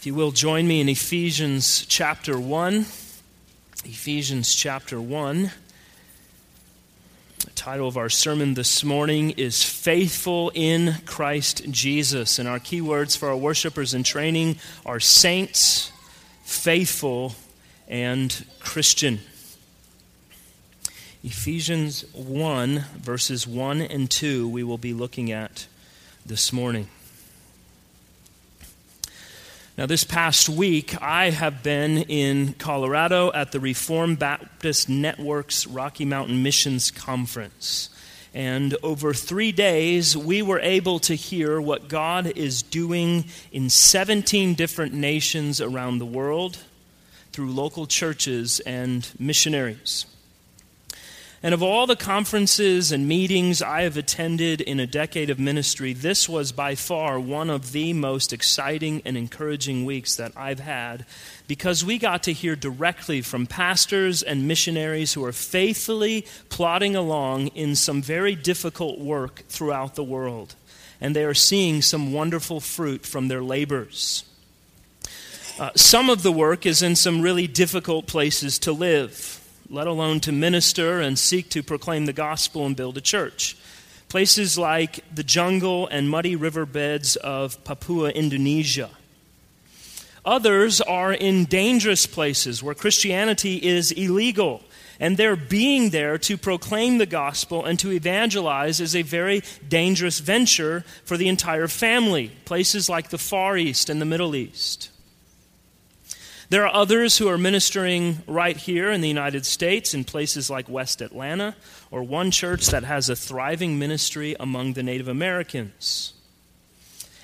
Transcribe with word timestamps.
If 0.00 0.06
you 0.06 0.14
will 0.14 0.32
join 0.32 0.66
me 0.66 0.80
in 0.80 0.88
Ephesians 0.88 1.84
chapter 1.84 2.40
1. 2.40 2.86
Ephesians 3.84 4.54
chapter 4.54 4.98
1. 4.98 5.50
The 7.44 7.50
title 7.50 7.86
of 7.86 7.98
our 7.98 8.08
sermon 8.08 8.54
this 8.54 8.82
morning 8.82 9.32
is 9.32 9.62
Faithful 9.62 10.52
in 10.54 10.94
Christ 11.04 11.70
Jesus. 11.70 12.38
And 12.38 12.48
our 12.48 12.58
key 12.58 12.80
words 12.80 13.14
for 13.14 13.28
our 13.28 13.36
worshipers 13.36 13.92
in 13.92 14.02
training 14.02 14.56
are 14.86 15.00
saints, 15.00 15.92
faithful, 16.44 17.34
and 17.86 18.46
Christian. 18.58 19.20
Ephesians 21.22 22.06
1, 22.14 22.86
verses 22.96 23.46
1 23.46 23.82
and 23.82 24.10
2, 24.10 24.48
we 24.48 24.62
will 24.62 24.78
be 24.78 24.94
looking 24.94 25.30
at 25.30 25.66
this 26.24 26.54
morning. 26.54 26.88
Now, 29.80 29.86
this 29.86 30.04
past 30.04 30.50
week, 30.50 31.00
I 31.00 31.30
have 31.30 31.62
been 31.62 31.96
in 31.96 32.52
Colorado 32.52 33.32
at 33.32 33.50
the 33.50 33.60
Reformed 33.60 34.18
Baptist 34.18 34.90
Network's 34.90 35.66
Rocky 35.66 36.04
Mountain 36.04 36.42
Missions 36.42 36.90
Conference. 36.90 37.88
And 38.34 38.76
over 38.82 39.14
three 39.14 39.52
days, 39.52 40.14
we 40.14 40.42
were 40.42 40.60
able 40.60 40.98
to 40.98 41.14
hear 41.14 41.58
what 41.62 41.88
God 41.88 42.26
is 42.26 42.60
doing 42.60 43.24
in 43.52 43.70
17 43.70 44.52
different 44.52 44.92
nations 44.92 45.62
around 45.62 45.98
the 45.98 46.04
world 46.04 46.58
through 47.32 47.50
local 47.50 47.86
churches 47.86 48.60
and 48.60 49.08
missionaries. 49.18 50.04
And 51.42 51.54
of 51.54 51.62
all 51.62 51.86
the 51.86 51.96
conferences 51.96 52.92
and 52.92 53.08
meetings 53.08 53.62
I 53.62 53.82
have 53.82 53.96
attended 53.96 54.60
in 54.60 54.78
a 54.78 54.86
decade 54.86 55.30
of 55.30 55.38
ministry, 55.38 55.94
this 55.94 56.28
was 56.28 56.52
by 56.52 56.74
far 56.74 57.18
one 57.18 57.48
of 57.48 57.72
the 57.72 57.94
most 57.94 58.34
exciting 58.34 59.00
and 59.06 59.16
encouraging 59.16 59.86
weeks 59.86 60.16
that 60.16 60.32
I've 60.36 60.60
had 60.60 61.06
because 61.48 61.82
we 61.82 61.96
got 61.96 62.22
to 62.24 62.34
hear 62.34 62.56
directly 62.56 63.22
from 63.22 63.46
pastors 63.46 64.22
and 64.22 64.46
missionaries 64.46 65.14
who 65.14 65.24
are 65.24 65.32
faithfully 65.32 66.26
plodding 66.50 66.94
along 66.94 67.46
in 67.48 67.74
some 67.74 68.02
very 68.02 68.34
difficult 68.34 68.98
work 68.98 69.42
throughout 69.48 69.94
the 69.94 70.04
world. 70.04 70.56
And 71.00 71.16
they 71.16 71.24
are 71.24 71.32
seeing 71.32 71.80
some 71.80 72.12
wonderful 72.12 72.60
fruit 72.60 73.06
from 73.06 73.28
their 73.28 73.42
labors. 73.42 74.24
Uh, 75.58 75.70
some 75.74 76.10
of 76.10 76.22
the 76.22 76.32
work 76.32 76.66
is 76.66 76.82
in 76.82 76.96
some 76.96 77.22
really 77.22 77.46
difficult 77.46 78.06
places 78.06 78.58
to 78.58 78.72
live 78.72 79.39
let 79.70 79.86
alone 79.86 80.18
to 80.20 80.32
minister 80.32 81.00
and 81.00 81.16
seek 81.16 81.48
to 81.50 81.62
proclaim 81.62 82.06
the 82.06 82.12
gospel 82.12 82.66
and 82.66 82.74
build 82.74 82.96
a 82.96 83.00
church. 83.00 83.56
Places 84.08 84.58
like 84.58 85.04
the 85.14 85.22
jungle 85.22 85.86
and 85.86 86.10
muddy 86.10 86.34
riverbeds 86.34 87.14
of 87.14 87.62
Papua, 87.62 88.10
Indonesia. 88.10 88.90
Others 90.24 90.80
are 90.80 91.12
in 91.12 91.44
dangerous 91.44 92.06
places 92.06 92.62
where 92.62 92.74
Christianity 92.74 93.56
is 93.56 93.92
illegal, 93.92 94.62
and 94.98 95.16
their 95.16 95.36
being 95.36 95.90
there 95.90 96.18
to 96.18 96.36
proclaim 96.36 96.98
the 96.98 97.06
gospel 97.06 97.64
and 97.64 97.78
to 97.78 97.92
evangelize 97.92 98.80
is 98.80 98.96
a 98.96 99.02
very 99.02 99.42
dangerous 99.66 100.18
venture 100.18 100.84
for 101.04 101.16
the 101.16 101.28
entire 101.28 101.68
family. 101.68 102.32
Places 102.44 102.90
like 102.90 103.10
the 103.10 103.18
Far 103.18 103.56
East 103.56 103.88
and 103.88 104.00
the 104.00 104.04
Middle 104.04 104.34
East. 104.34 104.90
There 106.50 106.66
are 106.66 106.74
others 106.74 107.16
who 107.16 107.28
are 107.28 107.38
ministering 107.38 108.24
right 108.26 108.56
here 108.56 108.90
in 108.90 109.02
the 109.02 109.08
United 109.08 109.46
States 109.46 109.94
in 109.94 110.02
places 110.02 110.50
like 110.50 110.68
West 110.68 111.00
Atlanta, 111.00 111.54
or 111.92 112.02
one 112.02 112.32
church 112.32 112.66
that 112.66 112.82
has 112.82 113.08
a 113.08 113.14
thriving 113.14 113.78
ministry 113.78 114.34
among 114.38 114.72
the 114.72 114.82
Native 114.82 115.06
Americans. 115.06 116.12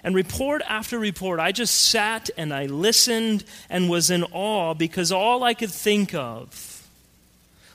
And 0.05 0.14
report 0.14 0.62
after 0.68 0.96
report, 0.96 1.41
I 1.41 1.50
just 1.50 1.74
sat 1.74 2.30
and 2.36 2.55
I 2.55 2.66
listened 2.66 3.42
and 3.68 3.91
was 3.91 4.10
in 4.10 4.22
awe 4.30 4.74
because 4.74 5.10
all 5.10 5.42
I 5.42 5.55
could 5.55 5.72
think 5.72 6.14
of 6.14 6.88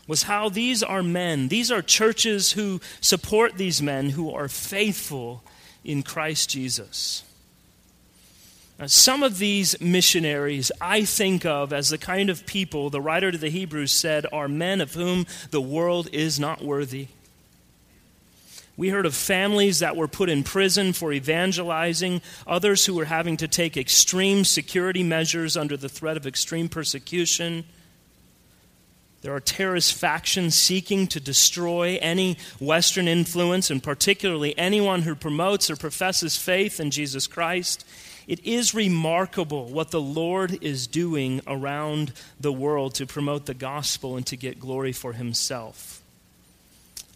was 0.08 0.24
how 0.24 0.48
these 0.48 0.82
are 0.82 1.04
men, 1.04 1.50
these 1.50 1.70
are 1.70 1.82
churches 1.82 2.54
who 2.54 2.80
support 3.02 3.58
these 3.58 3.82
men 3.82 4.12
who 4.12 4.34
are 4.34 4.48
faithful 4.48 5.44
in 5.84 6.02
Christ 6.02 6.50
Jesus. 6.50 7.24
Uh, 8.82 8.88
some 8.88 9.22
of 9.22 9.38
these 9.38 9.80
missionaries 9.80 10.72
I 10.82 11.06
think 11.06 11.46
of 11.46 11.72
as 11.72 11.90
the 11.90 12.00
kind 12.00 12.32
of 12.32 12.48
people 12.48 12.90
the 12.90 13.00
writer 13.00 13.32
to 13.32 13.38
the 13.38 13.52
Hebrews 13.52 13.92
said 13.92 14.26
are 14.34 14.48
men 14.48 14.82
of 14.82 14.96
whom 14.96 15.28
the 15.52 15.62
world 15.62 16.10
is 16.12 16.40
not 16.40 16.64
worthy. 16.64 17.08
We 18.76 18.90
heard 18.90 19.06
of 19.06 19.14
families 19.14 19.80
that 19.80 19.96
were 19.96 20.08
put 20.08 20.30
in 20.30 20.42
prison 20.42 20.94
for 20.94 21.14
evangelizing, 21.14 22.24
others 22.48 22.88
who 22.88 22.96
were 22.96 23.06
having 23.06 23.38
to 23.38 23.48
take 23.48 23.78
extreme 23.78 24.44
security 24.44 25.04
measures 25.04 25.56
under 25.56 25.78
the 25.78 25.90
threat 25.90 26.18
of 26.18 26.26
extreme 26.26 26.68
persecution. 26.68 27.66
There 29.22 29.36
are 29.36 29.40
terrorist 29.40 29.94
factions 29.94 30.56
seeking 30.56 31.06
to 31.08 31.20
destroy 31.20 32.00
any 32.02 32.40
Western 32.60 33.08
influence, 33.08 33.70
and 33.70 33.84
particularly 33.84 34.58
anyone 34.58 35.04
who 35.04 35.14
promotes 35.14 35.70
or 35.70 35.76
professes 35.76 36.36
faith 36.36 36.80
in 36.80 36.90
Jesus 36.90 37.28
Christ. 37.28 37.86
It 38.28 38.46
is 38.46 38.74
remarkable 38.74 39.70
what 39.70 39.92
the 39.92 40.02
Lord 40.02 40.64
is 40.64 40.88
doing 40.88 41.42
around 41.48 42.14
the 42.40 42.54
world 42.54 42.96
to 42.96 43.06
promote 43.06 43.46
the 43.46 43.54
gospel 43.54 44.16
and 44.16 44.26
to 44.28 44.36
get 44.36 44.60
glory 44.60 44.92
for 44.92 45.14
himself. 45.14 46.02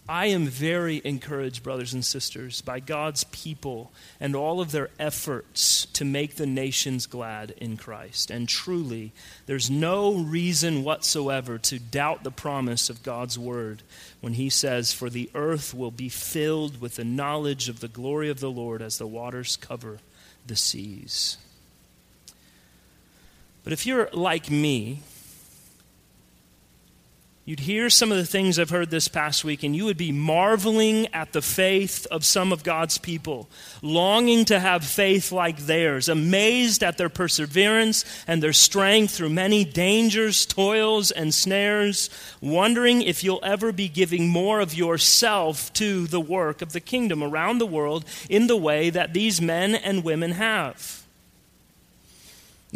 I 0.08 0.28
am 0.28 0.46
very 0.46 1.02
encouraged, 1.04 1.64
brothers 1.64 1.94
and 1.94 2.06
sisters, 2.06 2.62
by 2.62 2.80
God's 2.80 3.24
people 3.26 3.92
and 4.20 4.36
all 4.36 4.62
of 4.62 4.72
their 4.72 4.92
efforts 5.00 5.86
to 5.94 6.06
make 6.06 6.36
the 6.36 6.46
nations 6.46 7.08
glad 7.08 7.56
in 7.58 7.76
Christ. 7.76 8.30
And 8.30 8.48
truly, 8.48 9.14
there's 9.48 9.72
no 9.72 10.14
reason 10.14 10.84
whatsoever 10.84 11.58
to 11.58 11.80
doubt 11.80 12.24
the 12.24 12.30
promise 12.30 12.88
of 12.92 13.02
God's 13.02 13.40
word 13.40 13.82
when 14.22 14.34
he 14.34 14.48
says, 14.48 14.94
For 14.94 15.10
the 15.10 15.32
earth 15.34 15.74
will 15.74 15.90
be 15.90 16.10
filled 16.10 16.80
with 16.80 16.98
the 16.98 17.04
knowledge 17.04 17.68
of 17.68 17.80
the 17.80 17.88
glory 17.88 18.30
of 18.30 18.40
the 18.40 18.52
Lord 18.52 18.84
as 18.84 19.00
the 19.00 19.08
waters 19.08 19.56
cover 19.56 19.98
the 20.46 20.56
seas. 20.56 21.38
But 23.64 23.74
if 23.74 23.86
you're 23.86 24.10
like 24.14 24.52
me, 24.52 25.00
you'd 27.46 27.60
hear 27.60 27.92
some 27.92 28.12
of 28.12 28.18
the 28.18 28.26
things 28.26 28.58
I've 28.58 28.72
heard 28.72 28.90
this 28.90 29.08
past 29.08 29.46
week, 29.46 29.62
and 29.62 29.76
you 29.76 29.86
would 29.86 29.98
be 29.98 30.12
marveling 30.12 31.08
at 31.14 31.32
the 31.32 31.44
faith 31.44 32.08
of 32.10 32.26
some 32.26 32.52
of 32.52 32.64
God's 32.64 32.98
people, 32.98 33.48
longing 33.84 34.46
to 34.46 34.60
have 34.60 34.84
faith 34.84 35.32
like 35.32 35.60
theirs, 35.60 36.10
amazed 36.10 36.84
at 36.84 36.98
their 36.98 37.08
perseverance 37.08 38.04
and 38.28 38.42
their 38.42 38.52
strength 38.52 39.14
through 39.14 39.30
many 39.30 39.64
dangers, 39.64 40.46
toils, 40.48 41.12
and 41.12 41.34
snares, 41.34 42.10
wondering 42.42 43.04
if 43.04 43.24
you'll 43.24 43.40
ever 43.44 43.72
be 43.72 43.88
giving 43.88 44.28
more 44.28 44.60
of 44.60 44.74
yourself 44.74 45.72
to 45.74 46.08
the 46.08 46.22
work 46.22 46.64
of 46.64 46.74
the 46.74 46.80
kingdom 46.80 47.22
around 47.22 47.60
the 47.60 47.68
world 47.68 48.06
in 48.28 48.48
the 48.48 48.58
way 48.58 48.90
that 48.90 49.14
these 49.14 49.40
men 49.40 49.76
and 49.76 50.04
women 50.04 50.32
have. 50.32 51.05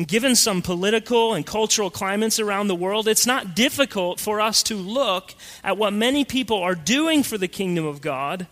Given 0.08 0.38
some 0.38 0.62
political 0.62 1.34
and 1.34 1.46
cultural 1.46 1.90
climates 1.90 2.40
around 2.40 2.68
the 2.68 2.76
world, 2.76 3.08
it's 3.08 3.26
not 3.26 3.54
difficult 3.54 4.20
for 4.20 4.40
us 4.40 4.64
to 4.64 4.76
look 4.76 5.34
at 5.62 5.78
what 5.78 5.92
many 5.92 6.24
people 6.24 6.58
are 6.58 6.76
doing 6.76 7.22
for 7.22 7.38
the 7.38 7.50
kingdom 7.50 7.86
of 7.86 8.00
God. 8.00 8.48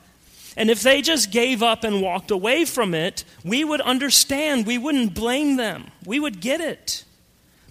And 0.58 0.70
if 0.70 0.82
they 0.82 1.02
just 1.02 1.32
gave 1.32 1.64
up 1.64 1.86
and 1.86 2.02
walked 2.02 2.32
away 2.32 2.66
from 2.66 2.94
it, 2.94 3.24
we 3.46 3.64
would 3.64 3.80
understand. 3.80 4.68
We 4.68 4.78
wouldn't 4.78 5.14
blame 5.14 5.56
them. 5.56 5.92
We 6.06 6.20
would 6.20 6.42
get 6.42 6.60
it. 6.60 7.06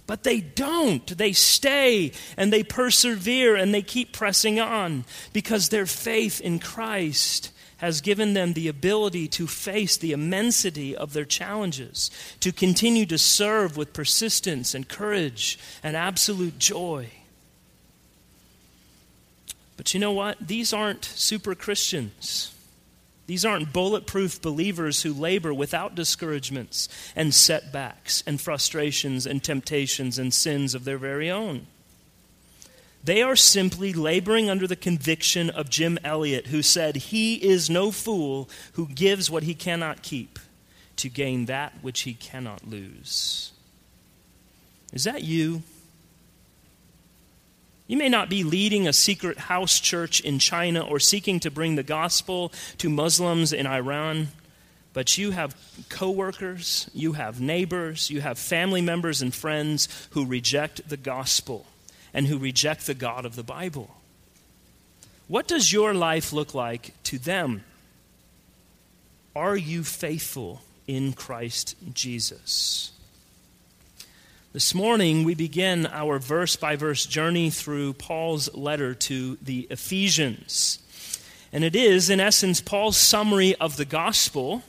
But 0.07 0.23
they 0.23 0.39
don't. 0.39 1.05
They 1.05 1.33
stay 1.33 2.13
and 2.35 2.51
they 2.51 2.63
persevere 2.63 3.55
and 3.55 3.73
they 3.73 3.81
keep 3.83 4.11
pressing 4.11 4.59
on 4.59 5.03
because 5.33 5.69
their 5.69 5.85
faith 5.85 6.41
in 6.41 6.59
Christ 6.59 7.51
has 7.77 8.01
given 8.01 8.33
them 8.33 8.53
the 8.53 8.67
ability 8.67 9.27
to 9.27 9.47
face 9.47 9.97
the 9.97 10.11
immensity 10.11 10.95
of 10.95 11.13
their 11.13 11.25
challenges, 11.25 12.09
to 12.39 12.51
continue 12.51 13.05
to 13.05 13.17
serve 13.17 13.77
with 13.77 13.93
persistence 13.93 14.73
and 14.73 14.87
courage 14.87 15.59
and 15.83 15.95
absolute 15.95 16.57
joy. 16.59 17.09
But 19.77 19.93
you 19.93 19.99
know 19.99 20.11
what? 20.11 20.37
These 20.45 20.73
aren't 20.73 21.05
super 21.05 21.53
Christians. 21.53 22.53
These 23.27 23.45
aren't 23.45 23.73
bulletproof 23.73 24.41
believers 24.41 25.03
who 25.03 25.13
labor 25.13 25.53
without 25.53 25.95
discouragements 25.95 26.89
and 27.15 27.33
setbacks 27.33 28.23
and 28.25 28.41
frustrations 28.41 29.27
and 29.27 29.43
temptations 29.43 30.17
and 30.17 30.33
sins 30.33 30.73
of 30.73 30.85
their 30.85 30.97
very 30.97 31.29
own. 31.29 31.67
They 33.07 33.21
are 33.21 33.37
simply 33.37 33.93
laboring 33.93 34.49
under 34.49 34.67
the 34.67 34.75
conviction 34.75 35.49
of 35.49 35.69
Jim 35.69 35.97
Elliot, 36.03 36.47
who 36.47 36.61
said, 36.61 36.97
He 36.97 37.35
is 37.35 37.69
no 37.69 37.89
fool 37.89 38.49
who 38.73 38.85
gives 38.85 39.31
what 39.31 39.43
he 39.43 39.53
cannot 39.53 40.03
keep 40.03 40.37
to 40.97 41.07
gain 41.07 41.45
that 41.45 41.71
which 41.81 42.01
he 42.01 42.13
cannot 42.13 42.67
lose. 42.67 43.53
Is 44.91 45.05
that 45.05 45.23
you? 45.23 45.63
You 47.87 47.95
may 47.95 48.09
not 48.09 48.29
be 48.29 48.43
leading 48.43 48.89
a 48.89 48.91
secret 48.91 49.37
house 49.37 49.79
church 49.79 50.19
in 50.19 50.37
China 50.37 50.81
or 50.81 50.99
seeking 50.99 51.39
to 51.39 51.49
bring 51.49 51.75
the 51.75 51.83
gospel 51.83 52.51
to 52.79 52.89
Muslims 52.89 53.53
in 53.53 53.65
Iran, 53.65 54.27
but 54.91 55.17
you 55.17 55.31
have 55.31 55.55
coworkers, 55.87 56.89
you 56.93 57.13
have 57.13 57.39
neighbors, 57.39 58.09
you 58.09 58.19
have 58.19 58.37
family 58.37 58.81
members 58.81 59.21
and 59.21 59.33
friends 59.33 59.87
who 60.11 60.25
reject 60.25 60.89
the 60.89 60.97
gospel 60.97 61.67
and 62.13 62.27
who 62.27 62.37
reject 62.37 62.85
the 62.85 62.93
God 62.93 63.25
of 63.25 63.35
the 63.35 63.43
Bible. 63.43 63.95
What 65.27 65.47
does 65.47 65.73
your 65.73 65.93
life 65.93 66.31
look 66.31 66.53
like 66.53 66.93
to 67.03 67.17
them? 67.17 67.63
Are 69.35 69.57
you 69.57 69.83
faithful 69.83 70.61
in 70.87 71.13
Christ 71.13 71.75
Jesus? 71.93 72.91
This 74.53 74.73
morning, 74.73 75.23
we 75.23 75.35
begin 75.35 75.85
our 75.85 76.17
verse 76.17 76.55
by 76.55 76.75
verse 76.75 77.05
journey 77.05 77.49
through 77.49 77.93
Paul's 77.93 78.51
letter 78.55 78.95
to 78.95 79.37
the 79.41 79.67
Ephesians. 79.69 80.79
And 81.53 81.63
it 81.63 81.75
is, 81.75 82.09
in 82.09 82.19
essence, 82.19 82.61
Paul's 82.61 82.97
summary 82.97 83.53
of 83.55 83.77
the 83.77 83.85
gospel, 83.85 84.63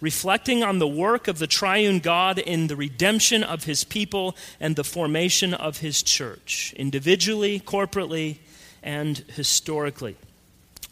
reflecting 0.00 0.62
on 0.62 0.78
the 0.78 0.86
work 0.86 1.28
of 1.28 1.38
the 1.38 1.46
triune 1.46 2.00
God 2.00 2.38
in 2.38 2.66
the 2.66 2.76
redemption 2.76 3.42
of 3.42 3.64
his 3.64 3.84
people 3.84 4.36
and 4.60 4.76
the 4.76 4.84
formation 4.84 5.54
of 5.54 5.78
his 5.78 6.02
church, 6.02 6.74
individually, 6.76 7.60
corporately, 7.60 8.38
and 8.82 9.18
historically. 9.34 10.16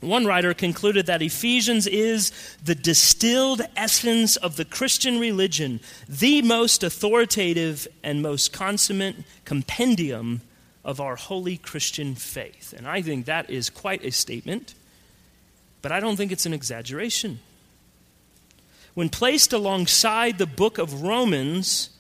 One 0.01 0.27
writer 0.27 0.53
concluded 0.53 1.06
that 1.06 1.23
Ephesians 1.23 1.87
is 1.87 2.31
the 2.62 2.75
distilled 2.75 3.62
essence 3.77 4.37
of 4.37 4.56
the 4.56 4.65
Christian 4.65 5.19
religion, 5.19 5.81
the 6.09 6.43
most 6.43 6.83
authoritative 6.83 7.89
and 8.03 8.21
most 8.21 8.53
consummate 8.53 9.17
compendium 9.45 10.43
of 10.85 11.01
our 11.01 11.17
holy 11.17 11.56
Christian 11.56 12.15
faith. 12.15 12.75
And 12.77 12.87
I 12.87 13.01
think 13.01 13.25
that 13.27 13.49
is 13.49 13.71
quite 13.71 14.05
a 14.05 14.11
statement, 14.11 14.75
but 15.81 15.91
I 15.91 16.01
don't 16.01 16.17
think 16.17 16.33
it's 16.33 16.47
an 16.47 16.53
exaggeration. 16.53 17.41
When 18.94 19.08
placed 19.08 19.52
alongside 19.52 20.38
the 20.38 20.46
book 20.46 20.79
of 20.79 21.02
Romans, 21.02 21.91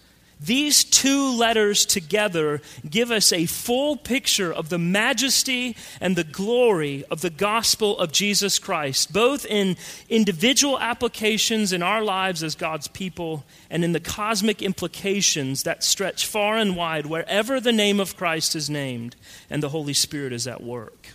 these 0.40 0.84
two 0.84 1.36
letters 1.36 1.86
together 1.86 2.60
give 2.88 3.10
us 3.10 3.32
a 3.32 3.46
full 3.46 3.96
picture 3.96 4.52
of 4.52 4.68
the 4.68 4.78
majesty 4.78 5.76
and 6.00 6.16
the 6.16 6.24
glory 6.24 7.04
of 7.10 7.20
the 7.20 7.30
gospel 7.30 7.98
of 7.98 8.12
Jesus 8.12 8.58
Christ, 8.58 9.12
both 9.12 9.46
in 9.46 9.76
individual 10.08 10.78
applications 10.78 11.72
in 11.72 11.82
our 11.82 12.02
lives 12.02 12.42
as 12.42 12.54
God's 12.54 12.88
people 12.88 13.44
and 13.70 13.84
in 13.84 13.92
the 13.92 14.00
cosmic 14.00 14.60
implications 14.60 15.62
that 15.62 15.82
stretch 15.82 16.26
far 16.26 16.56
and 16.56 16.76
wide 16.76 17.06
wherever 17.06 17.60
the 17.60 17.72
name 17.72 17.98
of 17.98 18.16
Christ 18.16 18.54
is 18.54 18.68
named 18.68 19.16
and 19.48 19.62
the 19.62 19.70
Holy 19.70 19.94
Spirit 19.94 20.32
is 20.32 20.46
at 20.46 20.62
work. 20.62 21.08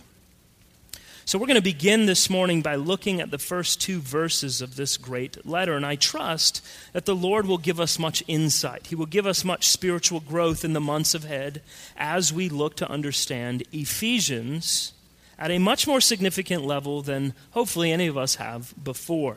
So, 1.30 1.38
we're 1.38 1.46
going 1.46 1.54
to 1.54 1.62
begin 1.62 2.06
this 2.06 2.28
morning 2.28 2.60
by 2.60 2.74
looking 2.74 3.20
at 3.20 3.30
the 3.30 3.38
first 3.38 3.80
two 3.80 4.00
verses 4.00 4.60
of 4.60 4.74
this 4.74 4.96
great 4.96 5.46
letter. 5.46 5.76
And 5.76 5.86
I 5.86 5.94
trust 5.94 6.60
that 6.92 7.04
the 7.04 7.14
Lord 7.14 7.46
will 7.46 7.56
give 7.56 7.78
us 7.78 8.00
much 8.00 8.24
insight. 8.26 8.88
He 8.88 8.96
will 8.96 9.06
give 9.06 9.28
us 9.28 9.44
much 9.44 9.68
spiritual 9.68 10.18
growth 10.18 10.64
in 10.64 10.72
the 10.72 10.80
months 10.80 11.14
ahead 11.14 11.62
as 11.96 12.32
we 12.32 12.48
look 12.48 12.74
to 12.78 12.90
understand 12.90 13.62
Ephesians 13.70 14.92
at 15.38 15.52
a 15.52 15.60
much 15.60 15.86
more 15.86 16.00
significant 16.00 16.64
level 16.64 17.00
than 17.00 17.34
hopefully 17.52 17.92
any 17.92 18.08
of 18.08 18.18
us 18.18 18.34
have 18.34 18.74
before. 18.82 19.36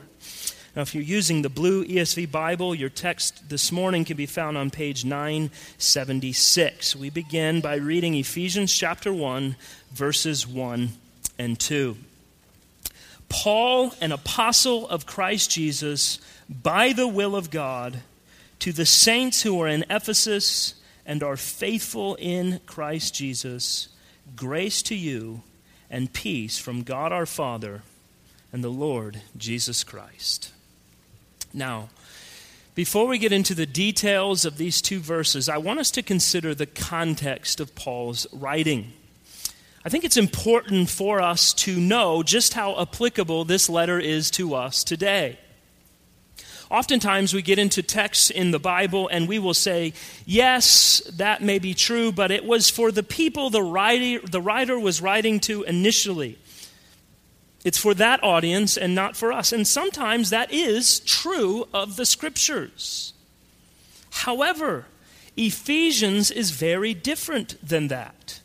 Now, 0.74 0.82
if 0.82 0.96
you're 0.96 1.04
using 1.04 1.42
the 1.42 1.48
blue 1.48 1.84
ESV 1.84 2.28
Bible, 2.28 2.74
your 2.74 2.90
text 2.90 3.48
this 3.48 3.70
morning 3.70 4.04
can 4.04 4.16
be 4.16 4.26
found 4.26 4.58
on 4.58 4.70
page 4.70 5.04
976. 5.04 6.96
We 6.96 7.10
begin 7.10 7.60
by 7.60 7.76
reading 7.76 8.16
Ephesians 8.16 8.76
chapter 8.76 9.12
1, 9.12 9.54
verses 9.92 10.44
1 10.44 10.88
and 11.38 11.58
2. 11.58 11.96
Paul, 13.28 13.94
an 14.00 14.12
apostle 14.12 14.88
of 14.88 15.06
Christ 15.06 15.50
Jesus, 15.50 16.18
by 16.48 16.92
the 16.92 17.08
will 17.08 17.34
of 17.34 17.50
God, 17.50 18.00
to 18.60 18.72
the 18.72 18.86
saints 18.86 19.42
who 19.42 19.60
are 19.60 19.68
in 19.68 19.84
Ephesus 19.90 20.74
and 21.04 21.22
are 21.22 21.36
faithful 21.36 22.14
in 22.16 22.60
Christ 22.66 23.14
Jesus, 23.14 23.88
grace 24.36 24.82
to 24.82 24.94
you 24.94 25.42
and 25.90 26.12
peace 26.12 26.58
from 26.58 26.82
God 26.82 27.12
our 27.12 27.26
Father 27.26 27.82
and 28.52 28.62
the 28.62 28.70
Lord 28.70 29.20
Jesus 29.36 29.84
Christ. 29.84 30.52
Now, 31.52 31.88
before 32.74 33.06
we 33.06 33.18
get 33.18 33.32
into 33.32 33.54
the 33.54 33.66
details 33.66 34.44
of 34.44 34.56
these 34.56 34.82
two 34.82 34.98
verses, 34.98 35.48
I 35.48 35.58
want 35.58 35.78
us 35.78 35.90
to 35.92 36.02
consider 36.02 36.54
the 36.54 36.66
context 36.66 37.60
of 37.60 37.74
Paul's 37.74 38.26
writing. 38.32 38.92
I 39.84 39.90
think 39.90 40.04
it's 40.04 40.16
important 40.16 40.88
for 40.88 41.20
us 41.20 41.52
to 41.54 41.78
know 41.78 42.22
just 42.22 42.54
how 42.54 42.80
applicable 42.80 43.44
this 43.44 43.68
letter 43.68 44.00
is 44.00 44.30
to 44.32 44.54
us 44.54 44.82
today. 44.82 45.38
Oftentimes, 46.70 47.34
we 47.34 47.42
get 47.42 47.58
into 47.58 47.82
texts 47.82 48.30
in 48.30 48.50
the 48.50 48.58
Bible 48.58 49.08
and 49.08 49.28
we 49.28 49.38
will 49.38 49.52
say, 49.52 49.92
yes, 50.24 51.02
that 51.16 51.42
may 51.42 51.58
be 51.58 51.74
true, 51.74 52.10
but 52.10 52.30
it 52.30 52.46
was 52.46 52.70
for 52.70 52.90
the 52.90 53.02
people 53.02 53.50
the 53.50 53.62
writer, 53.62 54.26
the 54.26 54.40
writer 54.40 54.80
was 54.80 55.02
writing 55.02 55.38
to 55.40 55.62
initially. 55.64 56.38
It's 57.62 57.78
for 57.78 57.92
that 57.94 58.24
audience 58.24 58.78
and 58.78 58.94
not 58.94 59.16
for 59.16 59.32
us. 59.32 59.52
And 59.52 59.66
sometimes 59.66 60.30
that 60.30 60.52
is 60.52 61.00
true 61.00 61.68
of 61.74 61.96
the 61.96 62.06
scriptures. 62.06 63.12
However, 64.10 64.86
Ephesians 65.36 66.30
is 66.30 66.52
very 66.52 66.94
different 66.94 67.56
than 67.66 67.88
that. 67.88 68.40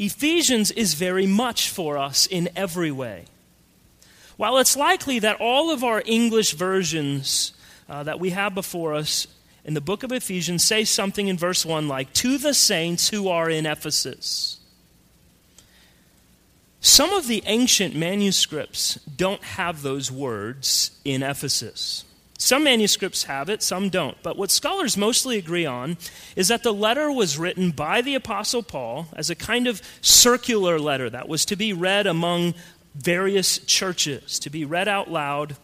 Ephesians 0.00 0.70
is 0.70 0.94
very 0.94 1.26
much 1.26 1.68
for 1.68 1.98
us 1.98 2.26
in 2.26 2.48
every 2.56 2.90
way. 2.90 3.26
While 4.38 4.56
it's 4.56 4.74
likely 4.74 5.18
that 5.18 5.36
all 5.38 5.70
of 5.70 5.84
our 5.84 6.02
English 6.06 6.54
versions 6.54 7.52
uh, 7.86 8.02
that 8.04 8.18
we 8.18 8.30
have 8.30 8.54
before 8.54 8.94
us 8.94 9.26
in 9.62 9.74
the 9.74 9.80
book 9.82 10.02
of 10.02 10.10
Ephesians 10.10 10.64
say 10.64 10.84
something 10.84 11.28
in 11.28 11.36
verse 11.36 11.66
1 11.66 11.86
like, 11.86 12.14
To 12.14 12.38
the 12.38 12.54
saints 12.54 13.10
who 13.10 13.28
are 13.28 13.50
in 13.50 13.66
Ephesus. 13.66 14.58
Some 16.80 17.12
of 17.12 17.26
the 17.26 17.42
ancient 17.44 17.94
manuscripts 17.94 18.94
don't 18.94 19.42
have 19.42 19.82
those 19.82 20.10
words 20.10 20.92
in 21.04 21.22
Ephesus. 21.22 22.06
Some 22.40 22.64
manuscripts 22.64 23.24
have 23.24 23.50
it, 23.50 23.62
some 23.62 23.90
don't. 23.90 24.16
But 24.22 24.38
what 24.38 24.50
scholars 24.50 24.96
mostly 24.96 25.36
agree 25.36 25.66
on 25.66 25.98
is 26.34 26.48
that 26.48 26.62
the 26.62 26.72
letter 26.72 27.12
was 27.12 27.38
written 27.38 27.70
by 27.70 28.00
the 28.00 28.14
Apostle 28.14 28.62
Paul 28.62 29.08
as 29.12 29.28
a 29.28 29.34
kind 29.34 29.66
of 29.66 29.82
circular 30.00 30.80
letter 30.80 31.10
that 31.10 31.28
was 31.28 31.44
to 31.44 31.54
be 31.54 31.74
read 31.74 32.06
among 32.06 32.54
various 32.94 33.58
churches, 33.58 34.38
to 34.38 34.48
be 34.48 34.64
read 34.64 34.88
out 34.88 35.10
loud 35.10 35.54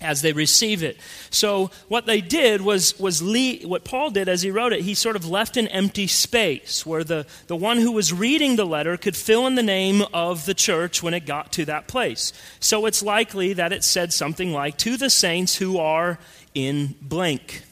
as 0.00 0.22
they 0.22 0.32
receive 0.32 0.82
it. 0.82 0.96
So 1.30 1.70
what 1.88 2.06
they 2.06 2.20
did 2.20 2.60
was 2.60 2.98
was 2.98 3.22
what 3.64 3.84
Paul 3.84 4.10
did 4.10 4.28
as 4.28 4.42
he 4.42 4.50
wrote 4.50 4.72
it, 4.72 4.82
he 4.82 4.94
sort 4.94 5.16
of 5.16 5.28
left 5.28 5.56
an 5.56 5.68
empty 5.68 6.06
space 6.06 6.86
where 6.86 7.04
the, 7.04 7.26
the 7.48 7.56
one 7.56 7.78
who 7.78 7.92
was 7.92 8.12
reading 8.12 8.56
the 8.56 8.66
letter 8.66 8.96
could 8.96 9.16
fill 9.16 9.46
in 9.46 9.56
the 9.56 9.62
name 9.62 10.02
of 10.14 10.46
the 10.46 10.54
church 10.54 11.02
when 11.02 11.14
it 11.14 11.26
got 11.26 11.52
to 11.52 11.64
that 11.64 11.88
place. 11.88 12.32
So 12.60 12.86
it's 12.86 13.02
likely 13.02 13.52
that 13.54 13.72
it 13.72 13.82
said 13.82 14.12
something 14.12 14.52
like 14.52 14.78
to 14.78 14.96
the 14.96 15.10
saints 15.10 15.56
who 15.56 15.78
are 15.78 16.18
in 16.54 16.94
blank 17.02 17.62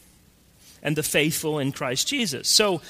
and 0.82 0.96
the 0.96 1.02
faithful 1.02 1.58
in 1.58 1.72
Christ 1.72 2.08
Jesus. 2.08 2.48
So 2.48 2.80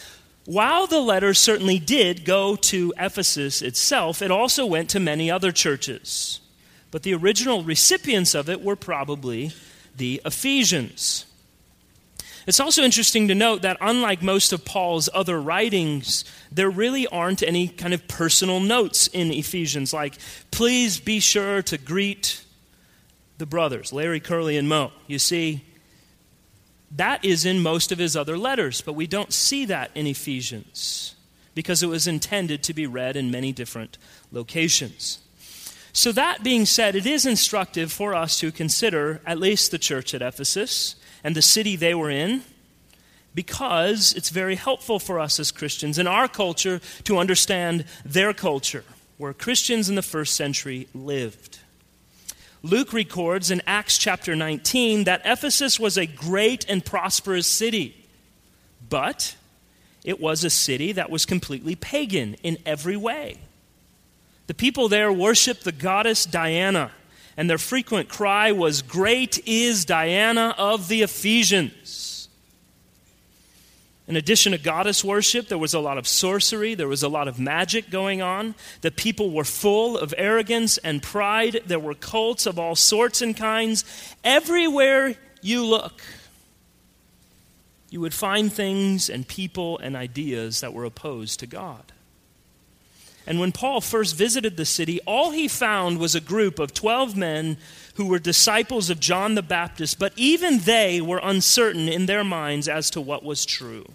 while 0.47 0.87
the 0.87 1.01
letter 1.01 1.35
certainly 1.35 1.79
did 1.79 2.25
go 2.25 2.57
to 2.57 2.95
Ephesus 2.99 3.63
itself, 3.63 4.23
it 4.23 4.31
also 4.31 4.65
went 4.65 4.91
to 4.91 5.01
many 5.01 5.31
other 5.31 5.53
churches 5.53 6.41
but 6.97 7.03
the 7.03 7.13
original 7.13 7.63
recipients 7.63 8.35
of 8.35 8.49
it 8.49 8.63
were 8.63 8.75
probably 8.75 9.53
the 9.99 10.19
Ephesians. 10.25 11.27
It's 12.47 12.59
also 12.59 12.85
interesting 12.85 13.29
to 13.29 13.35
note 13.35 13.61
that, 13.61 13.77
unlike 13.83 14.23
most 14.23 14.51
of 14.51 14.65
Paul's 14.65 15.11
other 15.13 15.39
writings, 15.39 16.25
there 16.51 16.71
really 16.71 17.07
aren't 17.09 17.43
any 17.43 17.69
kind 17.69 17.93
of 17.93 18.09
personal 18.09 18.61
notes 18.61 19.09
in 19.09 19.31
Ephesians, 19.31 19.93
like, 19.93 20.17
please 20.51 20.99
be 20.99 21.21
sure 21.21 21.61
to 21.65 21.77
greet 21.77 22.43
the 23.37 23.45
brothers, 23.45 23.93
Larry, 23.93 24.19
Curly, 24.19 24.57
and 24.57 24.67
Moe. 24.67 24.91
You 25.07 25.19
see, 25.19 25.67
that 26.93 27.23
is 27.23 27.45
in 27.45 27.61
most 27.61 27.93
of 27.93 27.99
his 27.99 28.17
other 28.17 28.39
letters, 28.39 28.81
but 28.81 28.95
we 28.95 29.07
don't 29.07 29.35
see 29.35 29.67
that 29.67 29.91
in 29.95 30.07
Ephesians 30.07 31.15
because 31.55 31.83
it 31.83 31.89
was 31.89 32.07
intended 32.07 32.63
to 32.63 32.73
be 32.73 32.87
read 32.87 33.17
in 33.17 33.31
many 33.31 33.53
different 33.53 33.99
locations. 34.33 35.19
So, 35.97 36.13
that 36.13 36.43
being 36.43 36.67
said, 36.67 36.95
it 36.95 37.07
is 37.07 37.25
instructive 37.25 37.91
for 37.91 38.15
us 38.15 38.39
to 38.41 38.53
consider 38.53 39.23
at 39.25 39.39
least 39.39 39.71
the 39.71 39.79
church 39.79 40.13
at 40.13 40.21
Ephesus 40.21 40.95
and 41.25 41.35
the 41.35 41.41
city 41.41 41.75
they 41.75 41.95
were 41.95 42.11
in, 42.11 42.43
because 43.35 44.13
it's 44.13 44.29
very 44.29 44.57
helpful 44.57 44.99
for 44.99 45.19
us 45.19 45.41
as 45.41 45.51
Christians 45.51 45.99
in 45.99 46.07
our 46.07 46.29
culture 46.29 46.83
to 47.05 47.17
understand 47.17 47.87
their 48.05 48.35
culture, 48.35 48.85
where 49.17 49.33
Christians 49.33 49.89
in 49.89 49.95
the 49.95 50.03
first 50.03 50.35
century 50.35 50.87
lived. 50.93 51.61
Luke 52.63 52.93
records 52.93 53.51
in 53.51 53.63
Acts 53.67 53.97
chapter 53.97 54.37
19 54.37 55.05
that 55.05 55.23
Ephesus 55.25 55.81
was 55.81 55.97
a 55.97 56.05
great 56.05 56.67
and 56.69 56.85
prosperous 56.85 57.47
city, 57.47 58.07
but 58.87 59.35
it 60.05 60.21
was 60.21 60.45
a 60.45 60.51
city 60.51 60.93
that 60.93 61.09
was 61.09 61.25
completely 61.25 61.75
pagan 61.75 62.35
in 62.43 62.59
every 62.67 62.99
way. 62.99 63.39
The 64.47 64.55
people 64.55 64.89
there 64.89 65.13
worshiped 65.13 65.65
the 65.65 65.73
goddess 65.73 66.25
Diana, 66.25 66.93
And 67.37 67.51
their 67.51 67.59
frequent 67.59 68.09
cry 68.09 68.53
was, 68.53 68.83
Great 68.83 69.47
is 69.47 69.85
Diana 69.85 70.55
of 70.57 70.89
the 70.89 71.03
Ephesians. 71.03 72.29
In 74.09 74.15
addition 74.15 74.53
to 74.53 74.59
goddess 74.59 75.03
worship, 75.03 75.49
there 75.49 75.59
was 75.59 75.75
a 75.75 75.81
lot 75.81 75.99
of 75.99 76.07
sorcery, 76.07 76.75
there 76.75 76.87
was 76.87 77.03
a 77.03 77.09
lot 77.09 77.27
of 77.27 77.41
magic 77.41 77.91
going 77.91 78.23
on. 78.23 78.55
The 78.81 78.93
people 78.93 79.33
were 79.33 79.45
full 79.45 79.99
of 79.99 80.15
arrogance 80.17 80.79
and 80.79 81.03
pride. 81.03 81.63
There 81.67 81.81
were 81.81 81.95
cults 81.95 82.47
of 82.47 82.59
all 82.59 82.77
sorts 82.77 83.21
and 83.21 83.37
kinds. 83.37 83.85
Everywhere 84.23 85.17
you 85.43 85.65
look, 85.65 86.01
you 87.91 88.01
would 88.01 88.15
find 88.15 88.53
things 88.53 89.11
and 89.11 89.27
people 89.27 89.79
and 89.79 89.97
ideas 89.97 90.61
that 90.61 90.73
were 90.73 90.85
opposed 90.85 91.41
to 91.41 91.47
God. 91.47 91.93
And 93.27 93.41
when 93.41 93.53
Paul 93.53 93.81
first 93.81 94.15
visited 94.15 94.57
the 94.57 94.65
city, 94.65 95.01
all 95.07 95.33
he 95.33 95.49
found 95.49 95.99
was 95.99 96.15
a 96.15 96.21
group 96.21 96.59
of 96.59 96.73
12 96.73 97.17
men 97.17 97.57
who 97.95 98.07
were 98.07 98.19
disciples 98.19 98.89
of 98.89 99.01
John 99.01 99.35
the 99.35 99.43
Baptist, 99.43 99.99
but 99.99 100.13
even 100.17 100.61
they 100.61 101.01
were 101.01 101.21
uncertain 101.23 101.89
in 101.89 102.07
their 102.07 102.23
minds 102.23 102.69
as 102.69 102.91
to 102.91 103.01
what 103.01 103.25
was 103.25 103.45
true. 103.45 103.87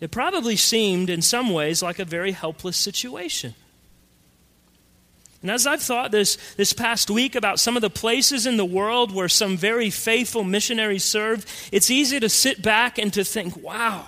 It 0.00 0.12
probably 0.12 0.54
seemed, 0.54 1.10
in 1.10 1.22
some 1.22 1.50
ways, 1.50 1.82
like 1.82 1.98
a 1.98 2.04
very 2.04 2.32
helpless 2.32 2.76
situation. 2.76 3.54
And 5.42 5.50
as 5.50 5.66
I've 5.66 5.82
thought 5.82 6.10
this, 6.10 6.36
this 6.56 6.72
past 6.72 7.10
week 7.10 7.34
about 7.34 7.60
some 7.60 7.76
of 7.76 7.82
the 7.82 7.90
places 7.90 8.46
in 8.46 8.56
the 8.56 8.64
world 8.64 9.12
where 9.12 9.28
some 9.28 9.56
very 9.56 9.90
faithful 9.90 10.44
missionaries 10.44 11.04
served, 11.04 11.48
it's 11.72 11.90
easy 11.90 12.18
to 12.20 12.28
sit 12.28 12.60
back 12.60 12.98
and 12.98 13.12
to 13.14 13.24
think, 13.24 13.56
wow, 13.56 14.06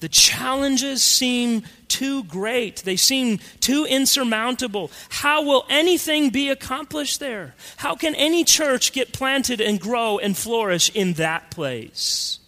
the 0.00 0.08
challenges 0.08 1.02
seem 1.02 1.62
too 2.02 2.24
great. 2.24 2.78
They 2.78 2.96
seem 2.96 3.38
too 3.60 3.84
insurmountable. 3.84 4.90
How 5.08 5.44
will 5.44 5.64
anything 5.70 6.30
be 6.30 6.48
accomplished 6.48 7.20
there? 7.20 7.54
How 7.76 7.94
can 7.94 8.16
any 8.16 8.42
church 8.42 8.92
get 8.92 9.12
planted 9.12 9.60
and 9.60 9.80
grow 9.80 10.18
and 10.18 10.36
flourish 10.36 10.90
in 10.96 11.12
that 11.12 11.52
place? 11.52 12.40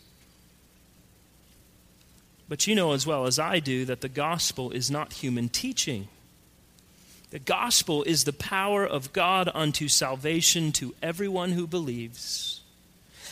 But 2.49 2.67
you 2.67 2.75
know 2.75 2.95
as 2.95 3.07
well 3.07 3.27
as 3.27 3.39
I 3.39 3.61
do 3.61 3.85
that 3.85 4.01
the 4.01 4.09
gospel 4.09 4.73
is 4.73 4.91
not 4.91 5.13
human 5.13 5.49
teaching. 5.49 6.09
The 7.31 7.39
gospel 7.39 8.03
is 8.03 8.25
the 8.25 8.33
power 8.33 8.85
of 8.85 9.13
God 9.13 9.49
unto 9.55 9.87
salvation 9.87 10.73
to 10.73 10.97
everyone 11.01 11.53
who 11.53 11.69
believes. 11.69 12.61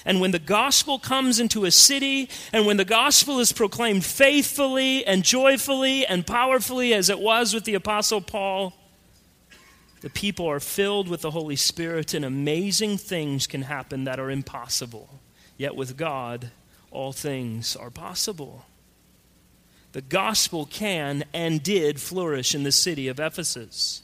And 0.04 0.20
when 0.20 0.32
the 0.32 0.38
gospel 0.38 0.98
comes 0.98 1.38
into 1.38 1.64
a 1.64 1.70
city, 1.70 2.28
and 2.52 2.66
when 2.66 2.76
the 2.76 2.84
gospel 2.84 3.38
is 3.38 3.52
proclaimed 3.52 4.04
faithfully 4.04 5.06
and 5.06 5.22
joyfully 5.22 6.06
and 6.06 6.26
powerfully, 6.26 6.92
as 6.92 7.08
it 7.08 7.20
was 7.20 7.54
with 7.54 7.64
the 7.64 7.74
Apostle 7.74 8.20
Paul, 8.20 8.74
the 10.00 10.10
people 10.10 10.46
are 10.46 10.60
filled 10.60 11.08
with 11.08 11.20
the 11.20 11.30
Holy 11.30 11.56
Spirit, 11.56 12.14
and 12.14 12.24
amazing 12.24 12.98
things 12.98 13.46
can 13.46 13.62
happen 13.62 14.04
that 14.04 14.18
are 14.18 14.30
impossible. 14.30 15.08
Yet 15.56 15.76
with 15.76 15.96
God, 15.96 16.50
all 16.90 17.12
things 17.12 17.76
are 17.76 17.90
possible 17.90 18.66
the 19.92 20.00
gospel 20.00 20.66
can 20.66 21.24
and 21.32 21.62
did 21.62 22.00
flourish 22.00 22.54
in 22.54 22.62
the 22.62 22.72
city 22.72 23.08
of 23.08 23.20
Ephesus. 23.20 24.02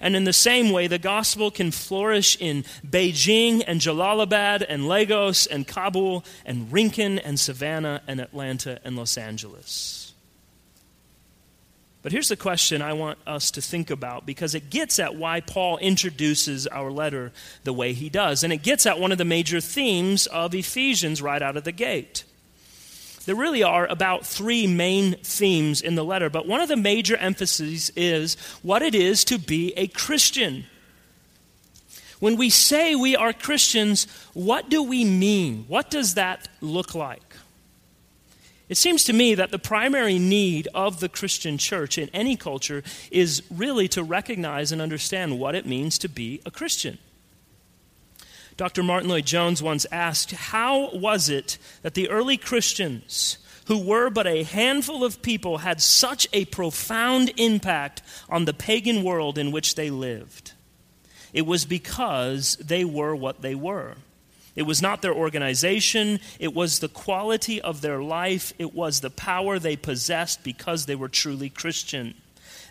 And 0.00 0.16
in 0.16 0.24
the 0.24 0.32
same 0.32 0.70
way, 0.70 0.86
the 0.86 0.98
gospel 0.98 1.50
can 1.50 1.70
flourish 1.70 2.36
in 2.40 2.64
Beijing 2.86 3.62
and 3.66 3.80
Jalalabad 3.80 4.64
and 4.68 4.88
Lagos 4.88 5.46
and 5.46 5.66
Kabul 5.66 6.24
and 6.44 6.72
Rincon 6.72 7.18
and 7.18 7.38
Savannah 7.38 8.02
and 8.06 8.20
Atlanta 8.20 8.80
and 8.84 8.96
Los 8.96 9.16
Angeles. 9.16 10.04
But 12.04 12.12
here's 12.12 12.28
the 12.28 12.36
question 12.36 12.82
I 12.82 12.92
want 12.92 13.18
us 13.26 13.50
to 13.52 13.62
think 13.62 13.90
about 13.90 14.26
because 14.26 14.54
it 14.54 14.68
gets 14.68 14.98
at 14.98 15.16
why 15.16 15.40
Paul 15.40 15.78
introduces 15.78 16.66
our 16.66 16.90
letter 16.90 17.32
the 17.64 17.72
way 17.72 17.94
he 17.94 18.10
does. 18.10 18.44
And 18.44 18.52
it 18.52 18.62
gets 18.62 18.84
at 18.84 19.00
one 19.00 19.10
of 19.10 19.16
the 19.16 19.24
major 19.24 19.58
themes 19.58 20.26
of 20.26 20.54
Ephesians 20.54 21.22
right 21.22 21.40
out 21.40 21.56
of 21.56 21.64
the 21.64 21.72
gate. 21.72 22.24
There 23.24 23.34
really 23.34 23.62
are 23.62 23.86
about 23.86 24.26
three 24.26 24.66
main 24.66 25.14
themes 25.22 25.80
in 25.80 25.94
the 25.94 26.04
letter, 26.04 26.28
but 26.28 26.46
one 26.46 26.60
of 26.60 26.68
the 26.68 26.76
major 26.76 27.16
emphases 27.16 27.90
is 27.96 28.36
what 28.62 28.82
it 28.82 28.94
is 28.94 29.24
to 29.24 29.38
be 29.38 29.72
a 29.76 29.86
Christian. 29.86 30.66
When 32.20 32.36
we 32.36 32.50
say 32.50 32.94
we 32.94 33.16
are 33.16 33.32
Christians, 33.32 34.06
what 34.34 34.68
do 34.68 34.82
we 34.82 35.04
mean? 35.04 35.64
What 35.68 35.90
does 35.90 36.14
that 36.14 36.48
look 36.60 36.94
like? 36.94 37.36
It 38.68 38.76
seems 38.76 39.04
to 39.04 39.12
me 39.12 39.34
that 39.34 39.50
the 39.50 39.58
primary 39.58 40.18
need 40.18 40.68
of 40.74 41.00
the 41.00 41.08
Christian 41.08 41.58
church 41.58 41.98
in 41.98 42.08
any 42.14 42.36
culture 42.36 42.82
is 43.10 43.42
really 43.50 43.88
to 43.88 44.02
recognize 44.02 44.72
and 44.72 44.80
understand 44.80 45.38
what 45.38 45.54
it 45.54 45.66
means 45.66 45.98
to 45.98 46.08
be 46.08 46.40
a 46.46 46.50
Christian. 46.50 46.98
Dr. 48.56 48.82
Martyn 48.84 49.10
Lloyd-Jones 49.10 49.62
once 49.62 49.84
asked, 49.90 50.30
How 50.30 50.94
was 50.94 51.28
it 51.28 51.58
that 51.82 51.94
the 51.94 52.08
early 52.08 52.36
Christians, 52.36 53.38
who 53.66 53.78
were 53.78 54.10
but 54.10 54.26
a 54.26 54.44
handful 54.44 55.04
of 55.04 55.22
people, 55.22 55.58
had 55.58 55.80
such 55.80 56.28
a 56.32 56.44
profound 56.46 57.32
impact 57.36 58.02
on 58.28 58.44
the 58.44 58.54
pagan 58.54 59.02
world 59.02 59.38
in 59.38 59.50
which 59.50 59.74
they 59.74 59.90
lived? 59.90 60.52
It 61.32 61.46
was 61.46 61.64
because 61.64 62.54
they 62.56 62.84
were 62.84 63.16
what 63.16 63.42
they 63.42 63.56
were. 63.56 63.96
It 64.54 64.62
was 64.62 64.80
not 64.80 65.02
their 65.02 65.14
organization, 65.14 66.20
it 66.38 66.54
was 66.54 66.78
the 66.78 66.88
quality 66.88 67.60
of 67.60 67.80
their 67.80 68.00
life, 68.00 68.52
it 68.56 68.72
was 68.72 69.00
the 69.00 69.10
power 69.10 69.58
they 69.58 69.74
possessed 69.74 70.44
because 70.44 70.86
they 70.86 70.94
were 70.94 71.08
truly 71.08 71.50
Christian. 71.50 72.14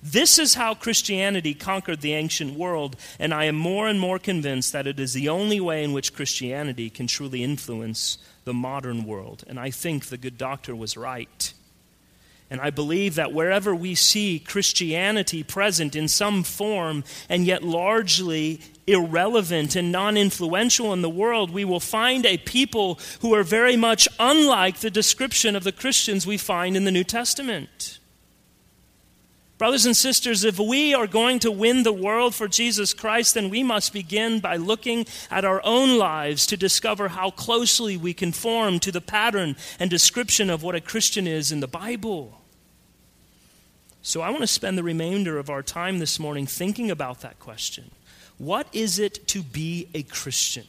This 0.06 0.38
is 0.38 0.56
how 0.56 0.76
Christianity 0.76 1.54
conquered 1.54 2.02
the 2.02 2.14
ancient 2.14 2.58
world, 2.58 2.98
and 3.20 3.34
I 3.34 3.46
am 3.46 3.56
more 3.56 3.88
and 3.88 3.98
more 3.98 4.20
convinced 4.20 4.74
that 4.74 4.86
it 4.86 5.00
is 5.00 5.14
the 5.14 5.30
only 5.30 5.62
way 5.62 5.82
in 5.82 5.94
which 5.94 6.14
Christianity 6.14 6.90
can 6.90 7.08
truly 7.08 7.42
influence 7.42 8.18
the 8.44 8.54
modern 8.54 9.06
world. 9.06 9.46
And 9.48 9.58
I 9.58 9.72
think 9.72 10.08
the 10.08 10.18
good 10.18 10.38
doctor 10.38 10.76
was 10.76 10.98
right. 10.98 11.54
And 12.50 12.60
I 12.60 12.70
believe 12.70 13.16
that 13.16 13.32
wherever 13.32 13.74
we 13.74 13.96
see 13.96 14.40
Christianity 14.40 15.42
present 15.42 15.96
in 15.96 16.10
some 16.10 16.44
form 16.44 17.06
and 17.30 17.46
yet 17.46 17.64
largely 17.64 18.60
irrelevant 18.86 19.78
and 19.78 19.90
non 19.90 20.18
influential 20.18 20.92
in 20.92 21.02
the 21.02 21.10
world, 21.10 21.50
we 21.50 21.64
will 21.64 21.80
find 21.80 22.26
a 22.26 22.38
people 22.38 23.00
who 23.22 23.34
are 23.34 23.44
very 23.44 23.78
much 23.78 24.10
unlike 24.20 24.80
the 24.80 24.92
description 24.92 25.56
of 25.56 25.64
the 25.64 25.72
Christians 25.72 26.28
we 26.28 26.38
find 26.38 26.76
in 26.76 26.84
the 26.84 26.92
New 26.92 27.06
Testament. 27.06 28.00
Brothers 29.58 29.86
and 29.86 29.96
sisters, 29.96 30.44
if 30.44 30.60
we 30.60 30.94
are 30.94 31.08
going 31.08 31.40
to 31.40 31.52
win 31.52 31.84
the 31.84 31.94
world 31.94 32.34
for 32.34 32.48
Jesus 32.48 32.94
Christ, 32.94 33.36
then 33.36 33.50
we 33.50 33.62
must 33.64 33.94
begin 33.94 34.40
by 34.40 34.56
looking 34.56 35.06
at 35.30 35.46
our 35.46 35.62
own 35.64 35.98
lives 35.98 36.46
to 36.48 36.58
discover 36.58 37.10
how 37.10 37.30
closely 37.30 37.96
we 37.96 38.14
conform 38.14 38.80
to 38.80 38.92
the 38.92 39.00
pattern 39.00 39.56
and 39.80 39.90
description 39.90 40.50
of 40.50 40.64
what 40.64 40.76
a 40.76 40.82
Christian 40.82 41.28
is 41.28 41.52
in 41.52 41.60
the 41.60 41.68
Bible. 41.68 42.42
So 44.02 44.22
I 44.22 44.32
want 44.32 44.42
to 44.42 44.48
spend 44.48 44.78
the 44.78 44.84
remainder 44.84 45.38
of 45.38 45.50
our 45.50 45.64
time 45.64 46.00
this 46.00 46.20
morning 46.20 46.46
thinking 46.46 46.92
about 46.92 47.22
that 47.22 47.40
question. 47.40 47.92
What 48.38 48.68
is 48.74 49.00
it 49.00 49.28
to 49.30 49.44
be 49.44 49.88
a 49.94 50.04
Christian? 50.04 50.66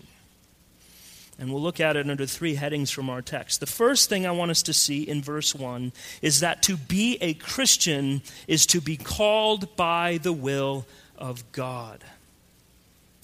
And 1.38 1.50
we'll 1.50 1.62
look 1.62 1.81
at 1.81 1.97
it 1.97 2.09
under 2.09 2.26
three 2.26 2.55
headings 2.55 2.91
from 2.91 3.11
our 3.11 3.21
text. 3.21 3.59
The 3.61 3.67
first 3.67 4.09
thing 4.09 4.25
I 4.25 4.31
want 4.31 4.53
us 4.53 4.62
to 4.64 4.73
see 4.73 5.03
in 5.03 5.21
verse 5.21 5.55
1 5.55 5.93
is 6.23 6.41
that 6.41 6.62
to 6.64 6.76
be 6.76 7.19
a 7.21 7.35
Christian 7.35 8.23
is 8.47 8.67
to 8.67 8.81
be 8.81 8.97
called 8.97 9.75
by 9.76 10.19
the 10.23 10.33
will 10.33 10.87
of 11.19 11.50
God. 11.50 12.05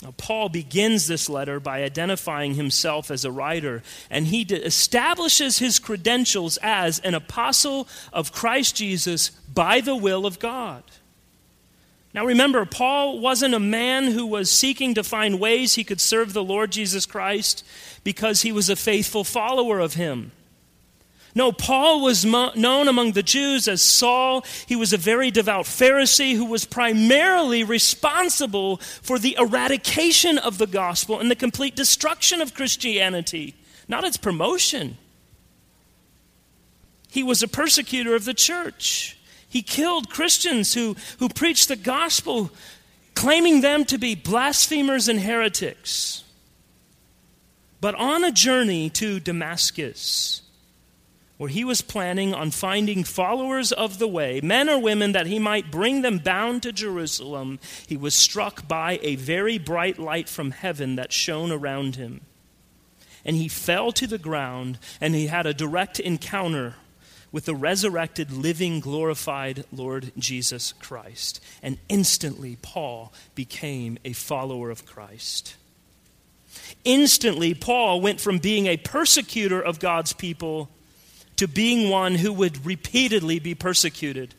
Now, 0.02 0.14
Paul 0.17 0.49
begins 0.49 1.07
this 1.07 1.29
letter 1.29 1.61
by 1.61 1.83
identifying 1.83 2.55
himself 2.55 3.11
as 3.11 3.25
a 3.25 3.31
writer, 3.31 3.83
and 4.11 4.26
he 4.26 4.43
establishes 4.43 5.59
his 5.59 5.79
credentials 5.79 6.59
as 6.62 7.00
an 7.00 7.14
apostle 7.14 7.87
of 8.12 8.33
Christ 8.33 8.76
Jesus 8.76 9.29
by 9.52 9.81
the 9.81 9.97
will 9.97 10.25
of 10.25 10.38
God. 10.38 10.83
Now 12.12 12.26
remember, 12.26 12.64
Paul 12.64 13.21
wasn't 13.21 13.55
a 13.55 13.61
man 13.61 14.11
who 14.11 14.26
was 14.26 14.50
seeking 14.50 14.95
to 14.95 15.05
find 15.05 15.38
ways 15.38 15.75
he 15.75 15.85
could 15.85 16.00
serve 16.00 16.33
the 16.33 16.43
Lord 16.43 16.73
Jesus 16.73 17.07
Christ 17.07 17.64
because 18.04 18.42
he 18.42 18.52
was 18.52 18.69
a 18.69 18.76
faithful 18.76 19.25
follower 19.25 19.78
of 19.80 19.95
him. 19.95 20.33
No, 21.35 21.52
Paul 21.52 22.02
was 22.02 22.26
mo- 22.26 22.52
known 22.57 22.88
among 22.88 23.12
the 23.12 23.23
Jews 23.23 23.69
as 23.69 23.83
Saul. 23.83 24.45
He 24.66 24.75
was 24.75 24.92
a 24.92 24.99
very 24.99 25.30
devout 25.30 25.66
Pharisee 25.66 26.35
who 26.35 26.47
was 26.47 26.64
primarily 26.64 27.62
responsible 27.62 28.78
for 28.78 29.19
the 29.19 29.37
eradication 29.38 30.38
of 30.38 30.59
the 30.59 30.66
gospel 30.66 31.21
and 31.21 31.30
the 31.30 31.37
complete 31.37 31.76
destruction 31.76 32.40
of 32.40 32.54
Christianity, 32.54 33.54
not 33.87 34.04
its 34.04 34.16
promotion. 34.16 34.97
He 37.11 37.23
was 37.23 37.42
a 37.42 37.49
persecutor 37.49 38.14
of 38.14 38.25
the 38.25 38.35
church. 38.35 39.16
He 39.49 39.62
killed 39.62 40.11
Christians 40.11 40.75
who, 40.75 40.97
who 41.19 41.28
preached 41.28 41.69
the 41.69 41.76
gospel, 41.76 42.50
claiming 43.14 43.61
them 43.61 43.85
to 43.87 43.99
be 43.99 44.14
blasphemers 44.14 45.09
and 45.09 45.21
heretics. 45.21 46.25
But 47.80 47.94
on 47.94 48.25
a 48.25 48.32
journey 48.32 48.90
to 48.90 49.20
Damascus, 49.20 50.42
where 51.38 51.49
he 51.49 51.64
was 51.64 51.80
planning 51.80 52.34
on 52.34 52.50
finding 52.50 53.02
followers 53.02 53.72
of 53.72 53.99
the 53.99 54.06
way, 54.06 54.42
men 54.42 54.68
or 54.68 54.78
women, 54.78 55.12
that 55.12 55.26
he 55.26 55.38
might 55.38 55.70
bring 55.70 56.02
them 56.02 56.18
bound 56.18 56.62
to 56.62 56.72
Jerusalem, 56.72 57.58
he 57.87 57.96
was 57.96 58.14
struck 58.14 58.68
by 58.68 59.00
a 59.02 59.16
very 59.16 59.56
bright 59.56 59.99
light 59.99 60.28
from 60.28 60.50
heaven 60.50 60.96
that 60.96 61.14
shone 61.14 61.50
around 61.50 61.96
him. 61.96 62.20
And 63.25 63.37
he 63.37 63.49
fell 63.49 63.90
to 63.92 64.06
the 64.06 64.18
ground, 64.18 64.78
and 65.00 65.14
he 65.14 65.28
had 65.28 65.46
a 65.46 65.54
direct 65.54 65.99
encounter 65.99 66.75
with 67.32 67.46
the 67.46 67.54
resurrected, 67.54 68.30
living, 68.30 68.80
glorified 68.80 69.64
Lord 69.72 70.12
Jesus 70.18 70.72
Christ. 70.72 71.42
And 71.62 71.78
instantly, 71.88 72.58
Paul 72.60 73.14
became 73.34 73.99
a 74.04 74.12
follower 74.12 74.70
of 74.70 74.84
Christ. 74.84 75.56
Instantly, 76.85 77.54
Paul 77.54 78.00
went 78.00 78.21
from 78.21 78.38
being 78.38 78.66
a 78.66 78.76
persecutor 78.76 79.61
of 79.61 79.78
God's 79.78 80.12
people 80.12 80.69
to 81.37 81.47
being 81.47 81.88
one 81.88 82.16
who 82.16 82.33
would 82.33 82.64
repeatedly 82.64 83.38
be 83.38 83.54
persecuted. 83.54 84.35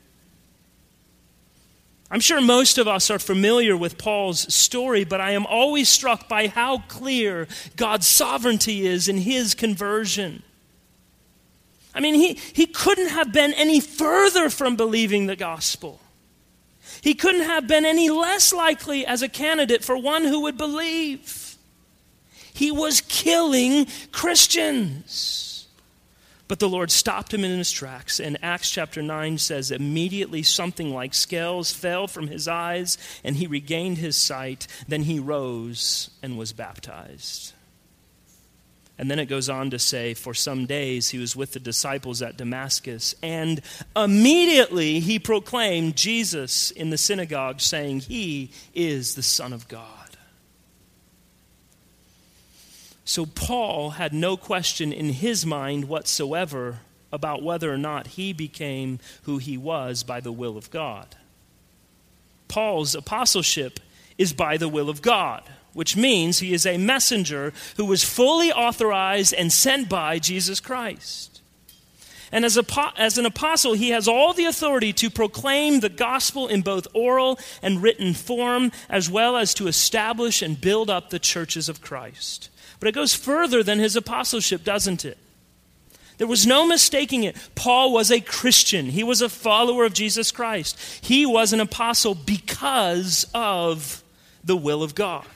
I'm 2.12 2.20
sure 2.20 2.41
most 2.41 2.77
of 2.77 2.89
us 2.89 3.10
are 3.10 3.20
familiar 3.20 3.77
with 3.77 3.98
Paul's 3.98 4.53
story, 4.53 5.06
but 5.06 5.22
I 5.22 5.32
am 5.32 5.46
always 5.46 5.88
struck 5.88 6.27
by 6.27 6.48
how 6.48 6.80
clear 6.89 7.48
God's 7.77 8.06
sovereignty 8.06 8.86
is 8.86 9.08
in 9.08 9.18
his 9.18 9.56
conversion. 9.56 10.44
I 11.96 12.01
mean, 12.01 12.15
he, 12.15 12.34
he 12.34 12.65
couldn't 12.65 13.10
have 13.10 13.32
been 13.32 13.53
any 13.53 13.80
further 13.80 14.50
from 14.50 14.75
believing 14.75 15.27
the 15.27 15.36
gospel. 15.38 16.01
He 17.01 17.13
couldn't 17.13 17.46
have 17.46 17.68
been 17.68 17.86
any 17.86 18.10
less 18.10 18.51
likely 18.53 19.06
as 19.06 19.22
a 19.22 19.30
candidate 19.30 19.84
for 19.84 19.98
one 19.98 20.24
who 20.24 20.41
would 20.41 20.58
believe. 20.58 21.50
He 22.62 22.70
was 22.70 23.01
killing 23.01 23.88
Christians. 24.12 25.68
But 26.48 26.60
the 26.60 26.70
Lord 26.70 26.91
stopped 26.91 27.34
him 27.34 27.44
in 27.44 27.58
his 27.58 27.72
tracks, 27.72 28.20
and 28.20 28.38
Acts 28.44 28.70
chapter 28.70 29.01
9 29.01 29.39
says, 29.39 29.72
Immediately 29.72 30.44
something 30.44 30.94
like 30.94 31.15
scales 31.15 31.72
fell 31.72 32.08
from 32.08 32.27
his 32.27 32.48
eyes, 32.48 33.00
and 33.24 33.36
he 33.36 33.48
regained 33.48 33.98
his 33.98 34.15
sight. 34.15 34.68
Then 34.88 35.01
he 35.01 35.18
rose 35.18 36.12
and 36.22 36.38
was 36.38 36.53
baptized. 36.53 37.53
And 39.00 39.10
then 39.10 39.18
it 39.18 39.25
goes 39.25 39.50
on 39.50 39.72
to 39.72 39.80
say, 39.80 40.13
For 40.13 40.36
some 40.36 40.68
days 40.68 41.10
he 41.10 41.18
was 41.18 41.36
with 41.36 41.53
the 41.53 41.60
disciples 41.60 42.22
at 42.22 42.38
Damascus, 42.38 43.15
and 43.24 43.60
immediately 43.96 45.00
he 45.00 45.18
proclaimed 45.18 45.96
Jesus 45.96 46.70
in 46.70 46.91
the 46.91 47.00
synagogue, 47.00 47.60
saying, 47.60 48.01
He 48.01 48.51
is 48.75 49.15
the 49.15 49.24
Son 49.24 49.51
of 49.51 49.68
God. 49.68 50.11
So 53.12 53.25
Paul 53.25 53.89
had 53.89 54.13
no 54.13 54.38
question 54.38 54.94
in 54.94 55.10
his 55.10 55.46
mind 55.46 55.89
whatsoever 55.89 56.77
about 57.12 57.44
whether 57.44 57.70
or 57.70 57.77
not 57.77 58.08
he 58.08 58.32
became 58.32 59.00
who 59.24 59.38
he 59.38 59.58
was 59.58 60.01
by 60.01 60.22
the 60.22 60.32
will 60.32 60.56
of 60.56 60.72
God. 60.72 61.18
Paul's 62.48 62.96
apostleship 62.96 63.82
is 64.18 64.32
by 64.32 64.56
the 64.56 64.70
will 64.70 64.89
of 64.89 65.01
God, 65.01 65.44
which 65.74 65.98
means 65.98 66.39
he 66.39 66.53
is 66.53 66.65
a 66.65 66.77
messenger 66.77 67.51
who 67.75 67.84
was 67.84 68.01
fully 68.01 68.50
authorized 68.50 69.34
and 69.34 69.51
sent 69.51 69.89
by 69.89 70.18
Jesus 70.18 70.62
Christ. 70.62 71.41
And 72.32 72.46
as, 72.46 72.56
a, 72.56 72.63
as 72.96 73.18
an 73.18 73.25
apostle, 73.25 73.74
he 73.74 73.89
has 73.89 74.08
all 74.08 74.32
the 74.32 74.46
authority 74.46 74.94
to 74.94 75.10
proclaim 75.10 75.82
the 75.82 75.89
gospel 75.89 76.48
in 76.48 76.62
both 76.62 76.88
oral 76.94 77.38
and 77.62 77.84
written 77.84 78.13
form, 78.13 78.72
as 78.89 79.10
well 79.10 79.36
as 79.36 79.53
to 79.56 79.68
establish 79.68 80.41
and 80.41 80.62
build 80.62 80.89
up 80.89 81.10
the 81.10 81.20
churches 81.20 81.68
of 81.68 81.82
Christ. 81.82 82.48
But 82.82 82.88
it 82.88 82.96
goes 82.96 83.14
further 83.14 83.62
than 83.62 83.78
his 83.78 83.96
apostleship, 83.96 84.64
doesn't 84.64 85.06
it? 85.06 85.20
There 86.18 86.26
was 86.28 86.48
no 86.48 86.66
mistaking 86.66 87.24
it. 87.24 87.38
Paul 87.54 87.94
was 87.94 88.12
a 88.12 88.20
Christian. 88.20 88.88
He 88.88 89.04
was 89.04 89.22
a 89.22 89.30
follower 89.30 89.86
of 89.86 89.94
Jesus 89.94 90.32
Christ. 90.32 90.80
He 91.04 91.24
was 91.24 91.54
an 91.54 91.60
apostle 91.60 92.16
because 92.16 93.28
of 93.36 94.04
the 94.44 94.58
will 94.58 94.82
of 94.82 94.96
God. 94.96 95.28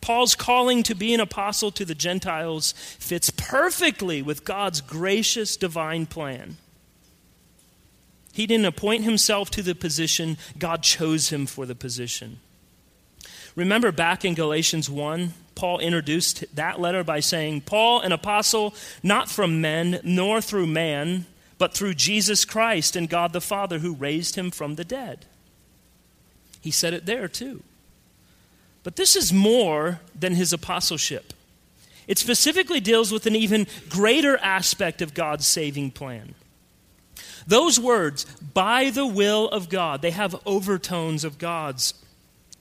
Paul's 0.00 0.34
calling 0.34 0.82
to 0.82 0.94
be 0.96 1.14
an 1.14 1.20
apostle 1.20 1.70
to 1.72 1.84
the 1.84 1.94
Gentiles 1.94 2.72
fits 2.76 3.30
perfectly 3.30 4.22
with 4.22 4.44
God's 4.44 4.80
gracious 4.80 5.56
divine 5.56 6.06
plan. 6.06 6.56
He 8.32 8.48
didn't 8.48 8.66
appoint 8.66 9.04
himself 9.04 9.50
to 9.52 9.62
the 9.62 9.76
position, 9.76 10.36
God 10.58 10.82
chose 10.82 11.30
him 11.30 11.46
for 11.46 11.64
the 11.64 11.76
position. 11.76 12.40
Remember 13.54 13.92
back 13.92 14.24
in 14.24 14.34
Galatians 14.34 14.90
1, 14.90 15.32
Paul 15.56 15.80
introduced 15.80 16.44
that 16.54 16.78
letter 16.78 17.02
by 17.02 17.18
saying, 17.18 17.62
Paul, 17.62 18.00
an 18.02 18.12
apostle, 18.12 18.74
not 19.02 19.28
from 19.28 19.60
men, 19.60 19.98
nor 20.04 20.40
through 20.40 20.66
man, 20.66 21.26
but 21.58 21.74
through 21.74 21.94
Jesus 21.94 22.44
Christ 22.44 22.94
and 22.94 23.08
God 23.08 23.32
the 23.32 23.40
Father 23.40 23.80
who 23.80 23.94
raised 23.94 24.36
him 24.36 24.52
from 24.52 24.76
the 24.76 24.84
dead. 24.84 25.24
He 26.60 26.70
said 26.70 26.94
it 26.94 27.06
there 27.06 27.26
too. 27.26 27.62
But 28.84 28.96
this 28.96 29.16
is 29.16 29.32
more 29.32 30.00
than 30.18 30.34
his 30.34 30.52
apostleship. 30.52 31.32
It 32.06 32.18
specifically 32.18 32.78
deals 32.78 33.10
with 33.10 33.26
an 33.26 33.34
even 33.34 33.66
greater 33.88 34.36
aspect 34.36 35.02
of 35.02 35.14
God's 35.14 35.46
saving 35.46 35.90
plan. 35.90 36.34
Those 37.46 37.80
words, 37.80 38.24
by 38.52 38.90
the 38.90 39.06
will 39.06 39.48
of 39.48 39.68
God, 39.68 40.02
they 40.02 40.10
have 40.10 40.40
overtones 40.44 41.24
of 41.24 41.38
God's 41.38 41.94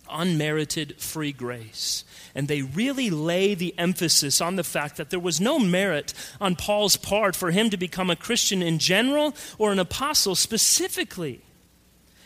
unmerited 0.10 1.00
free 1.00 1.32
grace. 1.32 2.04
And 2.34 2.48
they 2.48 2.62
really 2.62 3.10
lay 3.10 3.56
the 3.56 3.74
emphasis 3.78 4.42
on 4.42 4.56
the 4.56 4.64
fact 4.64 4.98
that 4.98 5.10
there 5.10 5.20
was 5.20 5.40
no 5.40 5.58
merit 5.58 6.14
on 6.42 6.56
Paul's 6.56 6.98
part 6.98 7.36
for 7.36 7.52
him 7.52 7.70
to 7.70 7.78
become 7.78 8.10
a 8.10 8.16
Christian 8.16 8.62
in 8.62 8.80
general 8.80 9.36
or 9.58 9.72
an 9.72 9.80
apostle 9.80 10.36
specifically. 10.36 11.42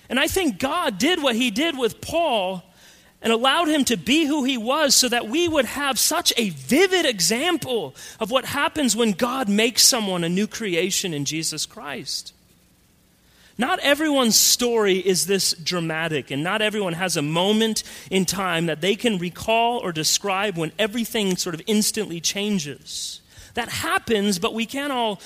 And 0.09 0.19
I 0.19 0.27
think 0.27 0.59
God 0.59 0.97
did 0.97 1.21
what 1.21 1.35
he 1.35 1.51
did 1.51 1.77
with 1.77 2.01
Paul 2.01 2.63
and 3.21 3.33
allowed 3.33 3.67
him 3.67 3.83
to 3.85 3.97
be 3.97 4.25
who 4.25 4.43
he 4.43 4.57
was 4.57 4.95
so 4.95 5.09
that 5.09 5.27
we 5.27 5.47
would 5.47 5.65
have 5.65 5.99
such 5.99 6.33
a 6.37 6.49
vivid 6.49 7.05
example 7.05 7.95
of 8.19 8.31
what 8.31 8.45
happens 8.45 8.95
when 8.95 9.11
God 9.11 9.49
makes 9.49 9.83
someone 9.83 10.23
a 10.23 10.29
new 10.29 10.47
creation 10.47 11.13
in 11.13 11.25
Jesus 11.25 11.65
Christ. 11.65 12.33
Not 13.59 13.79
everyone's 13.79 14.37
story 14.37 14.99
is 14.99 15.27
this 15.27 15.51
dramatic, 15.51 16.31
and 16.31 16.41
not 16.41 16.61
everyone 16.61 16.93
has 16.93 17.17
a 17.17 17.21
moment 17.21 17.83
in 18.09 18.23
time 18.23 18.67
that 18.67 18.79
they 18.79 18.95
can 18.95 19.17
recall 19.17 19.79
or 19.79 19.91
describe 19.91 20.57
when 20.57 20.71
everything 20.79 21.35
sort 21.35 21.55
of 21.55 21.61
instantly 21.67 22.21
changes. 22.21 23.19
That 23.55 23.67
happens, 23.67 24.39
but 24.39 24.53
we 24.53 24.65
can't 24.65 24.93
all 24.93 25.19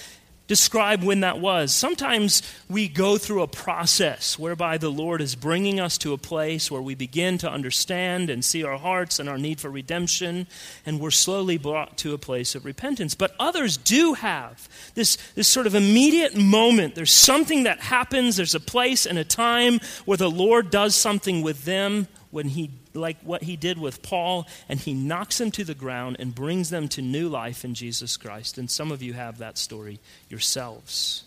describe 0.47 1.03
when 1.03 1.21
that 1.21 1.39
was. 1.39 1.73
Sometimes 1.73 2.41
we 2.69 2.87
go 2.87 3.17
through 3.17 3.41
a 3.41 3.47
process 3.47 4.37
whereby 4.37 4.77
the 4.77 4.91
Lord 4.91 5.21
is 5.21 5.35
bringing 5.35 5.79
us 5.79 5.97
to 5.99 6.13
a 6.13 6.17
place 6.17 6.69
where 6.69 6.81
we 6.81 6.95
begin 6.95 7.37
to 7.39 7.49
understand 7.49 8.29
and 8.29 8.43
see 8.43 8.63
our 8.63 8.77
hearts 8.77 9.19
and 9.19 9.29
our 9.29 9.37
need 9.37 9.59
for 9.59 9.69
redemption, 9.69 10.47
and 10.85 10.99
we're 10.99 11.11
slowly 11.11 11.57
brought 11.57 11.97
to 11.99 12.13
a 12.13 12.17
place 12.17 12.55
of 12.55 12.65
repentance. 12.65 13.15
But 13.15 13.35
others 13.39 13.77
do 13.77 14.13
have 14.13 14.67
this, 14.95 15.17
this 15.35 15.47
sort 15.47 15.67
of 15.67 15.75
immediate 15.75 16.35
moment. 16.35 16.95
There's 16.95 17.13
something 17.13 17.63
that 17.63 17.79
happens, 17.79 18.35
there's 18.35 18.55
a 18.55 18.59
place 18.59 19.05
and 19.05 19.17
a 19.17 19.23
time 19.23 19.79
where 20.05 20.17
the 20.17 20.29
Lord 20.29 20.69
does 20.69 20.95
something 20.95 21.41
with 21.41 21.63
them 21.65 22.07
when 22.33 22.49
he 22.49 22.71
like 22.95 23.21
what 23.21 23.43
he 23.43 23.55
did 23.55 23.77
with 23.77 24.01
Paul 24.01 24.47
and 24.67 24.79
he 24.79 24.93
knocks 24.93 25.37
them 25.37 25.51
to 25.51 25.63
the 25.63 25.75
ground 25.75 26.17
and 26.19 26.33
brings 26.33 26.71
them 26.71 26.87
to 26.89 27.01
new 27.01 27.29
life 27.29 27.63
in 27.63 27.75
Jesus 27.75 28.17
Christ. 28.17 28.57
And 28.57 28.69
some 28.69 28.91
of 28.91 29.03
you 29.03 29.13
have 29.13 29.37
that 29.37 29.59
story 29.59 29.99
yourselves. 30.29 31.25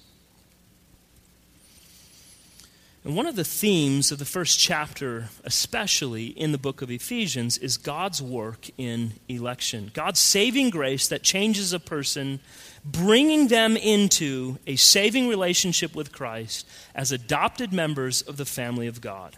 And 3.05 3.15
one 3.15 3.29
of 3.29 3.37
the 3.37 3.45
themes 3.45 4.11
of 4.11 4.19
the 4.19 4.25
first 4.25 4.59
chapter, 4.59 5.29
especially 5.45 6.27
in 6.27 6.51
the 6.51 6.59
book 6.59 6.83
of 6.83 6.91
Ephesians, 6.91 7.57
is 7.57 7.77
God's 7.77 8.21
work 8.21 8.69
in 8.77 9.13
election. 9.29 9.93
God's 9.95 10.19
saving 10.19 10.71
grace 10.71 11.07
that 11.07 11.23
changes 11.23 11.73
a 11.73 11.79
person, 11.79 12.41
bringing 12.85 13.47
them 13.47 13.77
into 13.77 14.59
a 14.67 14.75
saving 14.75 15.29
relationship 15.29 15.95
with 15.95 16.11
Christ 16.11 16.67
as 16.97 17.13
adopted 17.13 17.73
members 17.73 18.23
of 18.23 18.39
the 18.39 18.45
family 18.45 18.89
of 18.89 19.01
God. 19.01 19.37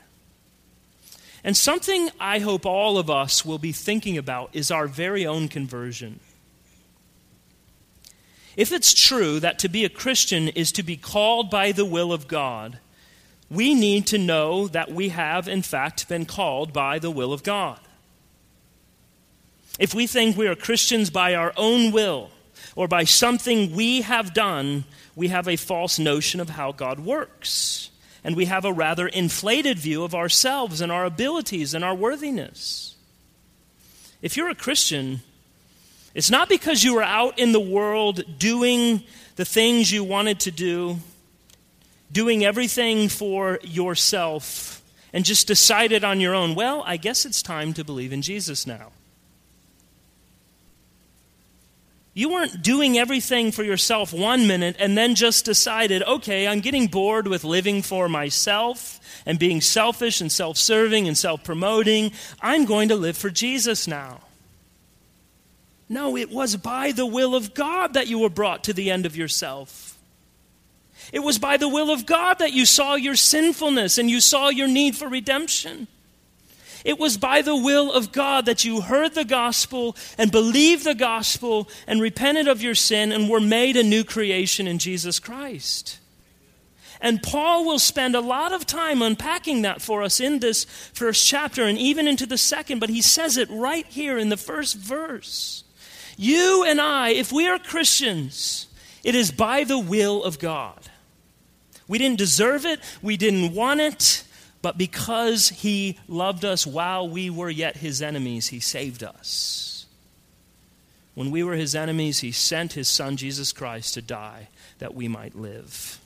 And 1.44 1.57
something 1.57 2.11
I 2.18 2.40
hope 2.40 2.66
all 2.66 2.98
of 2.98 3.09
us 3.09 3.44
will 3.44 3.59
be 3.59 3.72
thinking 3.72 4.18
about 4.18 4.51
is 4.53 4.70
our 4.70 4.87
very 4.87 5.27
own 5.27 5.48
conversion. 5.48 6.20
If 8.57 8.72
it's 8.72 8.92
true 8.92 9.38
that 9.40 9.61
to 9.61 9.68
be 9.68 9.85
a 9.85 9.88
Christian 9.88 10.48
is 10.48 10.72
to 10.72 10.83
be 10.83 10.96
called 10.96 11.48
by 11.48 11.70
the 11.70 11.85
will 11.85 12.12
of 12.12 12.27
God, 12.27 12.79
we 13.48 13.72
need 13.72 14.07
to 14.09 14.18
know 14.18 14.66
that 14.68 14.90
we 14.90 15.11
have, 15.11 15.46
in 15.46 15.62
fact, 15.62 16.09
been 16.09 16.27
called 16.27 16.72
by 16.72 16.98
the 16.98 17.11
will 17.11 17.33
of 17.33 17.44
God. 17.44 17.79
If 19.79 19.94
we 19.94 20.09
think 20.09 20.37
we 20.37 20.48
are 20.48 20.57
Christians 20.57 21.09
by 21.09 21.35
our 21.35 21.53
own 21.57 21.92
will 21.92 22.31
or 22.74 22.88
by 22.88 23.05
something 23.05 23.77
we 23.77 24.03
have 24.03 24.35
done, 24.35 24.85
we 25.14 25.29
have 25.29 25.46
a 25.46 25.57
false 25.57 26.01
notion 26.01 26.40
of 26.40 26.51
how 26.51 26.72
God 26.72 26.98
works 26.98 27.90
and 28.24 28.37
we 28.37 28.46
have 28.46 28.64
a 28.64 28.72
rather 28.72 29.07
inflated 29.07 29.78
view 29.78 30.04
of 30.04 30.14
ourselves 30.14 30.81
and 30.81 30.90
our 30.90 31.04
abilities 31.04 31.74
and 31.74 31.85
our 31.85 31.94
worthiness. 31.94 32.96
If 34.20 34.37
you're 34.37 34.50
a 34.50 34.54
Christian, 34.54 35.20
It's 36.14 36.31
not 36.31 36.48
because 36.48 36.83
you 36.83 36.94
were 36.94 37.02
out 37.02 37.38
in 37.38 37.52
the 37.52 37.61
world 37.61 38.38
doing 38.38 39.04
the 39.37 39.44
things 39.44 39.92
you 39.92 40.02
wanted 40.02 40.40
to 40.40 40.50
do, 40.50 40.98
doing 42.11 42.44
everything 42.44 43.09
for 43.09 43.61
yourself, 43.62 44.83
and 45.12 45.24
just 45.24 45.46
decided 45.46 46.04
on 46.04 46.20
your 46.20 46.35
own, 46.35 46.54
well, 46.54 46.83
I 46.87 46.96
guess 46.96 47.24
it's 47.24 47.42
time 47.42 47.72
to 47.74 47.85
believe 47.85 48.12
in 48.12 48.22
Jesus 48.22 48.66
now. 48.66 48.90
You 52.18 52.31
weren't 52.31 52.62
doing 52.62 52.98
everything 52.98 53.52
for 53.52 53.62
yourself 53.62 54.12
one 54.12 54.48
minute 54.48 54.74
and 54.81 54.98
then 54.98 55.14
just 55.14 55.44
decided, 55.44 56.02
okay, 56.02 56.48
I'm 56.48 56.59
getting 56.59 56.88
bored 56.88 57.28
with 57.28 57.44
living 57.44 57.81
for 57.81 58.09
myself 58.09 58.98
and 59.24 59.38
being 59.38 59.61
selfish 59.61 60.20
and 60.20 60.33
self 60.33 60.57
serving 60.57 61.07
and 61.07 61.16
self 61.16 61.44
promoting. 61.44 62.11
I'm 62.40 62.64
going 62.64 62.88
to 62.88 62.96
live 62.96 63.16
for 63.16 63.31
Jesus 63.31 63.87
now. 63.87 64.18
No, 65.88 66.16
it 66.16 66.28
was 66.28 66.57
by 66.57 66.90
the 66.90 67.07
will 67.07 67.37
of 67.37 67.54
God 67.54 67.94
that 67.94 68.09
you 68.09 68.18
were 68.18 68.28
brought 68.28 68.64
to 68.64 68.72
the 68.72 68.90
end 68.90 69.07
of 69.07 69.14
yourself. 69.14 69.96
It 71.12 71.20
was 71.20 71.38
by 71.38 71.57
the 71.57 71.68
will 71.68 71.92
of 71.92 72.04
God 72.04 72.40
that 72.40 72.52
you 72.52 72.66
saw 72.66 72.96
your 72.96 73.14
sinfulness 73.14 73.96
and 73.96 74.11
you 74.11 74.20
saw 74.20 74.48
your 74.48 74.66
need 74.66 74.96
for 74.96 75.07
redemption. 75.07 75.87
It 76.85 76.99
was 76.99 77.17
by 77.17 77.43
the 77.43 77.57
will 77.57 77.93
of 77.93 78.12
God 78.12 78.47
that 78.47 78.64
you 78.64 78.81
heard 78.81 79.14
the 79.14 79.25
gospel 79.25 79.97
and 80.17 80.31
believed 80.31 80.85
the 80.85 80.95
gospel 80.95 81.69
and 81.87 82.01
repented 82.01 82.49
of 82.49 82.62
your 82.62 82.75
sin 82.75 83.12
and 83.12 83.29
were 83.29 83.41
made 83.41 83.77
a 83.77 83.83
new 83.83 84.05
creation 84.05 84.67
in 84.67 84.79
Jesus 84.79 85.19
Christ. 85.19 85.99
And 87.01 87.23
Paul 87.23 87.64
will 87.64 87.79
spend 87.79 88.14
a 88.14 88.21
lot 88.21 88.53
of 88.53 88.67
time 88.67 89.03
unpacking 89.03 89.62
that 89.62 89.81
for 89.81 90.03
us 90.03 90.21
in 90.21 90.41
this 90.41 90.64
first 90.64 91.27
chapter 91.27 91.64
and 91.64 91.79
even 91.79 92.09
into 92.09 92.27
the 92.27 92.38
second, 92.38 92.81
but 92.81 92.91
he 92.91 93.03
says 93.03 93.37
it 93.37 93.49
right 93.51 93.87
here 93.87 94.19
in 94.19 94.29
the 94.29 94.37
first 94.37 94.77
verse. 94.77 95.62
You 96.17 96.64
and 96.64 96.81
I, 96.81 97.11
if 97.11 97.31
we 97.31 97.47
are 97.47 97.59
Christians, 97.59 98.67
it 99.05 99.14
is 99.14 99.31
by 99.31 99.62
the 99.62 99.79
will 99.79 100.25
of 100.25 100.41
God. 100.41 100.81
We 101.87 101.99
didn't 101.99 102.19
deserve 102.19 102.67
it, 102.67 102.81
we 103.01 103.17
didn't 103.17 103.55
want 103.55 103.81
it, 103.81 104.25
but 104.61 104.77
because 104.77 105.49
he 105.51 105.99
loved 106.09 106.44
us 106.44 106.66
while 106.66 107.09
we 107.09 107.31
were 107.31 107.51
yet 107.51 107.77
his 107.77 108.03
enemies, 108.03 108.49
he 108.49 108.61
saved 108.61 109.05
us. 109.05 109.87
When 111.14 111.31
we 111.31 111.42
were 111.42 111.55
his 111.55 111.75
enemies, 111.75 112.21
he 112.21 112.33
sent 112.33 112.73
his 112.73 112.88
son 112.88 113.16
Jesus 113.16 113.53
Christ 113.53 113.94
to 113.94 114.03
die 114.03 114.49
that 114.79 114.94
we 114.94 115.09
might 115.09 115.35
live. 115.35 116.01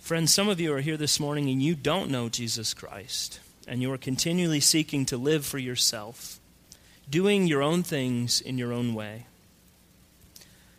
Friends, 0.00 0.34
some 0.34 0.48
of 0.48 0.60
you 0.60 0.74
are 0.74 0.80
here 0.80 0.96
this 0.96 1.20
morning 1.20 1.48
and 1.48 1.62
you 1.62 1.74
don't 1.74 2.10
know 2.10 2.28
Jesus 2.28 2.74
Christ, 2.74 3.40
and 3.68 3.80
you 3.80 3.92
are 3.92 3.98
continually 3.98 4.60
seeking 4.60 5.06
to 5.06 5.16
live 5.16 5.46
for 5.46 5.58
yourself, 5.58 6.40
doing 7.08 7.46
your 7.46 7.62
own 7.62 7.82
things 7.82 8.40
in 8.40 8.58
your 8.58 8.72
own 8.72 8.94
way. 8.94 9.26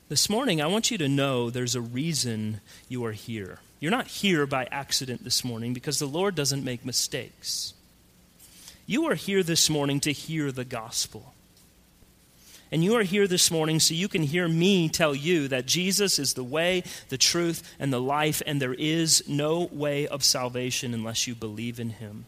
This 0.10 0.30
morning, 0.30 0.62
I 0.62 0.67
want 0.67 0.91
you 0.91 0.97
to 0.99 1.08
know 1.08 1.49
there's 1.49 1.73
a 1.73 1.82
reason 1.82 2.62
you 2.89 3.04
are 3.06 3.13
here. 3.13 3.60
You're 3.84 3.91
not 3.91 4.08
here 4.08 4.48
by 4.48 4.65
accident 4.72 5.26
this 5.26 5.43
morning 5.43 5.74
because 5.74 6.00
the 6.00 6.06
Lord 6.06 6.36
doesn't 6.36 6.63
make 6.63 6.86
mistakes. 6.86 7.74
You 8.86 9.08
are 9.08 9.13
here 9.13 9.43
this 9.43 9.69
morning 9.69 10.00
to 10.00 10.13
hear 10.13 10.54
the 10.54 10.63
gospel. 10.63 11.34
And 12.72 12.82
you 12.82 12.96
are 12.96 13.04
here 13.04 13.28
this 13.28 13.52
morning 13.52 13.82
so 13.82 13.93
you 13.93 14.08
can 14.08 14.24
hear 14.24 14.48
me 14.48 14.88
tell 14.88 15.13
you 15.13 15.50
that 15.50 15.65
Jesus 15.65 16.17
is 16.17 16.34
the 16.34 16.46
way, 16.46 16.86
the 17.10 17.17
truth, 17.17 17.76
and 17.78 17.91
the 17.91 18.00
life, 18.00 18.41
and 18.46 18.62
there 18.62 18.74
is 18.74 19.28
no 19.28 19.67
way 19.69 20.08
of 20.08 20.24
salvation 20.24 20.93
unless 20.93 21.28
you 21.28 21.36
believe 21.36 21.78
in 21.78 21.89
him. 21.89 22.26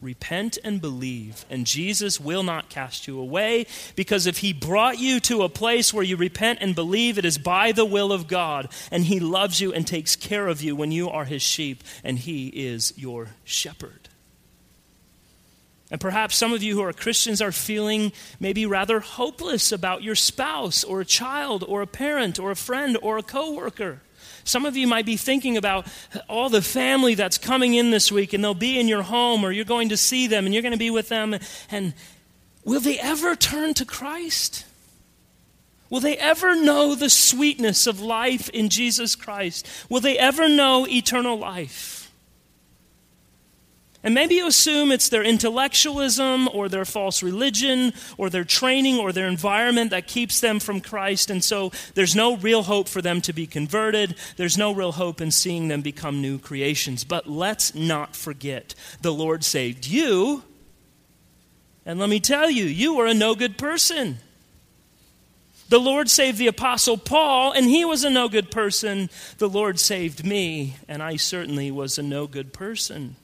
Repent 0.00 0.58
and 0.62 0.80
believe, 0.80 1.44
and 1.50 1.66
Jesus 1.66 2.20
will 2.20 2.44
not 2.44 2.68
cast 2.68 3.08
you 3.08 3.18
away 3.18 3.66
because 3.96 4.26
if 4.26 4.38
He 4.38 4.52
brought 4.52 4.98
you 4.98 5.18
to 5.20 5.42
a 5.42 5.48
place 5.48 5.92
where 5.92 6.04
you 6.04 6.16
repent 6.16 6.60
and 6.62 6.74
believe, 6.74 7.18
it 7.18 7.24
is 7.24 7.36
by 7.36 7.72
the 7.72 7.84
will 7.84 8.12
of 8.12 8.28
God, 8.28 8.68
and 8.92 9.04
He 9.04 9.18
loves 9.18 9.60
you 9.60 9.72
and 9.72 9.84
takes 9.84 10.14
care 10.14 10.46
of 10.46 10.62
you 10.62 10.76
when 10.76 10.92
you 10.92 11.10
are 11.10 11.24
His 11.24 11.42
sheep, 11.42 11.82
and 12.04 12.16
He 12.16 12.46
is 12.46 12.92
your 12.96 13.30
shepherd. 13.42 14.08
And 15.90 16.00
perhaps 16.00 16.36
some 16.36 16.52
of 16.52 16.62
you 16.62 16.76
who 16.76 16.82
are 16.82 16.92
Christians 16.92 17.40
are 17.40 17.50
feeling 17.50 18.12
maybe 18.38 18.66
rather 18.66 19.00
hopeless 19.00 19.72
about 19.72 20.02
your 20.02 20.14
spouse 20.14 20.84
or 20.84 21.00
a 21.00 21.04
child 21.04 21.64
or 21.66 21.82
a 21.82 21.86
parent 21.86 22.38
or 22.38 22.50
a 22.50 22.56
friend 22.56 22.96
or 23.02 23.18
a 23.18 23.22
coworker. 23.22 24.00
Some 24.48 24.64
of 24.64 24.76
you 24.76 24.86
might 24.86 25.04
be 25.04 25.16
thinking 25.16 25.56
about 25.56 25.86
all 26.26 26.48
the 26.48 26.62
family 26.62 27.14
that's 27.14 27.36
coming 27.36 27.74
in 27.74 27.90
this 27.90 28.10
week, 28.10 28.32
and 28.32 28.42
they'll 28.42 28.54
be 28.54 28.80
in 28.80 28.88
your 28.88 29.02
home, 29.02 29.44
or 29.44 29.52
you're 29.52 29.64
going 29.64 29.90
to 29.90 29.96
see 29.96 30.26
them, 30.26 30.46
and 30.46 30.54
you're 30.54 30.62
going 30.62 30.72
to 30.72 30.78
be 30.78 30.90
with 30.90 31.10
them. 31.10 31.36
And 31.70 31.92
will 32.64 32.80
they 32.80 32.98
ever 32.98 33.36
turn 33.36 33.74
to 33.74 33.84
Christ? 33.84 34.64
Will 35.90 36.00
they 36.00 36.16
ever 36.16 36.56
know 36.56 36.94
the 36.94 37.10
sweetness 37.10 37.86
of 37.86 38.00
life 38.00 38.48
in 38.50 38.70
Jesus 38.70 39.14
Christ? 39.14 39.66
Will 39.88 40.00
they 40.00 40.18
ever 40.18 40.48
know 40.48 40.86
eternal 40.88 41.38
life? 41.38 42.07
And 44.04 44.14
maybe 44.14 44.36
you 44.36 44.46
assume 44.46 44.92
it's 44.92 45.08
their 45.08 45.24
intellectualism 45.24 46.48
or 46.52 46.68
their 46.68 46.84
false 46.84 47.20
religion 47.20 47.92
or 48.16 48.30
their 48.30 48.44
training 48.44 48.98
or 48.98 49.12
their 49.12 49.26
environment 49.26 49.90
that 49.90 50.06
keeps 50.06 50.40
them 50.40 50.60
from 50.60 50.80
Christ. 50.80 51.30
And 51.30 51.42
so 51.42 51.72
there's 51.94 52.14
no 52.14 52.36
real 52.36 52.62
hope 52.62 52.88
for 52.88 53.02
them 53.02 53.20
to 53.22 53.32
be 53.32 53.46
converted. 53.46 54.14
There's 54.36 54.56
no 54.56 54.72
real 54.72 54.92
hope 54.92 55.20
in 55.20 55.32
seeing 55.32 55.66
them 55.66 55.82
become 55.82 56.22
new 56.22 56.38
creations. 56.38 57.02
But 57.02 57.28
let's 57.28 57.74
not 57.74 58.14
forget 58.14 58.76
the 59.02 59.12
Lord 59.12 59.42
saved 59.42 59.86
you. 59.86 60.44
And 61.84 61.98
let 61.98 62.08
me 62.08 62.20
tell 62.20 62.48
you, 62.48 62.64
you 62.64 62.94
were 62.94 63.06
a 63.06 63.14
no 63.14 63.34
good 63.34 63.58
person. 63.58 64.18
The 65.70 65.80
Lord 65.80 66.08
saved 66.08 66.38
the 66.38 66.46
Apostle 66.46 66.96
Paul, 66.96 67.52
and 67.52 67.66
he 67.66 67.84
was 67.84 68.04
a 68.04 68.10
no 68.10 68.28
good 68.28 68.50
person. 68.50 69.10
The 69.38 69.48
Lord 69.48 69.78
saved 69.78 70.24
me, 70.24 70.76
and 70.86 71.02
I 71.02 71.16
certainly 71.16 71.70
was 71.70 71.98
a 71.98 72.02
no 72.02 72.26
good 72.26 72.52
person. 72.52 73.16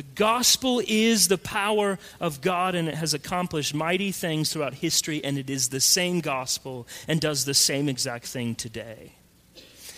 The 0.00 0.06
gospel 0.14 0.80
is 0.88 1.28
the 1.28 1.36
power 1.36 1.98
of 2.20 2.40
God, 2.40 2.74
and 2.74 2.88
it 2.88 2.94
has 2.94 3.12
accomplished 3.12 3.74
mighty 3.74 4.12
things 4.12 4.50
throughout 4.50 4.72
history, 4.72 5.22
and 5.22 5.36
it 5.36 5.50
is 5.50 5.68
the 5.68 5.78
same 5.78 6.20
gospel 6.20 6.88
and 7.06 7.20
does 7.20 7.44
the 7.44 7.52
same 7.52 7.86
exact 7.86 8.24
thing 8.24 8.54
today. 8.54 9.12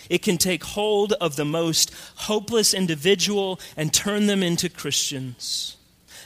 It 0.09 0.21
can 0.21 0.37
take 0.37 0.65
hold 0.65 1.13
of 1.13 1.37
the 1.37 1.45
most 1.45 1.93
hopeless 2.15 2.73
individual 2.73 3.61
and 3.77 3.93
turn 3.93 4.27
them 4.27 4.43
into 4.43 4.67
Christians. 4.67 5.77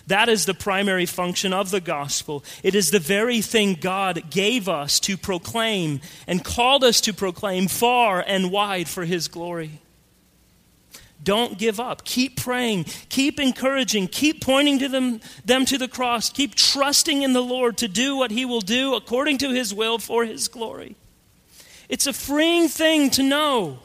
That 0.07 0.27
is 0.27 0.47
the 0.47 0.55
primary 0.55 1.05
function 1.05 1.53
of 1.53 1.69
the 1.69 1.79
gospel. 1.79 2.43
It 2.63 2.73
is 2.73 2.89
the 2.89 2.97
very 2.97 3.41
thing 3.41 3.75
God 3.75 4.31
gave 4.31 4.67
us 4.67 4.99
to 5.01 5.17
proclaim 5.17 6.01
and 6.25 6.43
called 6.43 6.83
us 6.83 6.99
to 7.01 7.13
proclaim 7.13 7.67
far 7.67 8.23
and 8.25 8.51
wide 8.51 8.87
for 8.87 9.05
His 9.05 9.27
glory. 9.27 9.81
Don't 11.23 11.57
give 11.57 11.79
up. 11.79 12.05
Keep 12.05 12.37
praying. 12.37 12.85
Keep 13.09 13.39
encouraging. 13.39 14.07
Keep 14.07 14.41
pointing 14.41 14.79
to 14.79 14.87
them, 14.87 15.19
them 15.43 15.65
to 15.65 15.77
the 15.77 15.87
cross. 15.87 16.29
Keep 16.29 16.55
trusting 16.55 17.21
in 17.21 17.33
the 17.33 17.43
Lord 17.43 17.77
to 17.77 17.87
do 17.87 18.15
what 18.15 18.31
He 18.31 18.45
will 18.45 18.61
do 18.61 18.95
according 18.95 19.39
to 19.39 19.49
His 19.49 19.73
will 19.73 19.99
for 19.99 20.25
His 20.25 20.47
glory. 20.47 20.95
It's 21.89 22.07
a 22.07 22.13
freeing 22.13 22.67
thing 22.67 23.09
to 23.11 23.23
know 23.23 23.79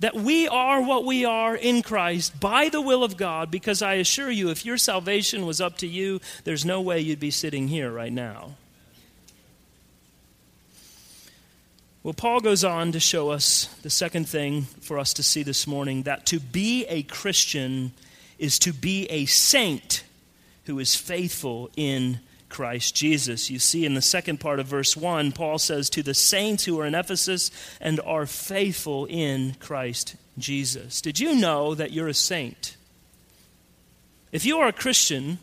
that 0.00 0.14
we 0.14 0.48
are 0.48 0.80
what 0.80 1.04
we 1.04 1.24
are 1.24 1.54
in 1.54 1.82
Christ 1.82 2.40
by 2.40 2.68
the 2.68 2.80
will 2.80 3.04
of 3.04 3.16
God, 3.16 3.50
because 3.50 3.82
I 3.82 3.94
assure 3.94 4.30
you, 4.30 4.50
if 4.50 4.64
your 4.64 4.78
salvation 4.78 5.46
was 5.46 5.60
up 5.60 5.76
to 5.78 5.86
you, 5.86 6.20
there's 6.44 6.64
no 6.64 6.80
way 6.80 7.00
you'd 7.00 7.20
be 7.20 7.30
sitting 7.30 7.68
here 7.68 7.90
right 7.90 8.12
now. 8.12 8.56
Well, 12.02 12.14
Paul 12.14 12.40
goes 12.40 12.64
on 12.64 12.92
to 12.92 13.00
show 13.00 13.28
us 13.28 13.66
the 13.82 13.90
second 13.90 14.26
thing 14.26 14.62
for 14.80 14.98
us 14.98 15.12
to 15.14 15.22
see 15.22 15.42
this 15.42 15.66
morning 15.66 16.04
that 16.04 16.24
to 16.26 16.40
be 16.40 16.86
a 16.86 17.02
Christian 17.02 17.92
is 18.38 18.58
to 18.60 18.72
be 18.72 19.04
a 19.06 19.26
saint 19.26 20.02
who 20.64 20.78
is 20.78 20.94
faithful 20.94 21.68
in 21.76 22.20
Christ 22.48 22.94
Jesus. 22.96 23.50
You 23.50 23.58
see 23.58 23.84
in 23.84 23.92
the 23.92 24.00
second 24.00 24.40
part 24.40 24.60
of 24.60 24.66
verse 24.66 24.96
1, 24.96 25.32
Paul 25.32 25.58
says, 25.58 25.90
To 25.90 26.02
the 26.02 26.14
saints 26.14 26.64
who 26.64 26.80
are 26.80 26.86
in 26.86 26.94
Ephesus 26.94 27.50
and 27.82 28.00
are 28.00 28.24
faithful 28.24 29.04
in 29.04 29.56
Christ 29.60 30.16
Jesus. 30.38 31.02
Did 31.02 31.20
you 31.20 31.34
know 31.34 31.74
that 31.74 31.92
you're 31.92 32.08
a 32.08 32.14
saint? 32.14 32.78
If 34.32 34.46
you 34.46 34.56
are 34.58 34.68
a 34.68 34.72
Christian, 34.72 35.38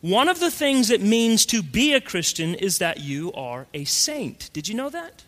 one 0.00 0.30
of 0.30 0.40
the 0.40 0.50
things 0.50 0.88
it 0.88 1.02
means 1.02 1.44
to 1.46 1.62
be 1.62 1.92
a 1.92 2.00
Christian 2.00 2.54
is 2.54 2.78
that 2.78 3.00
you 3.00 3.34
are 3.34 3.66
a 3.74 3.84
saint. 3.84 4.48
Did 4.54 4.66
you 4.66 4.74
know 4.74 4.88
that? 4.88 5.24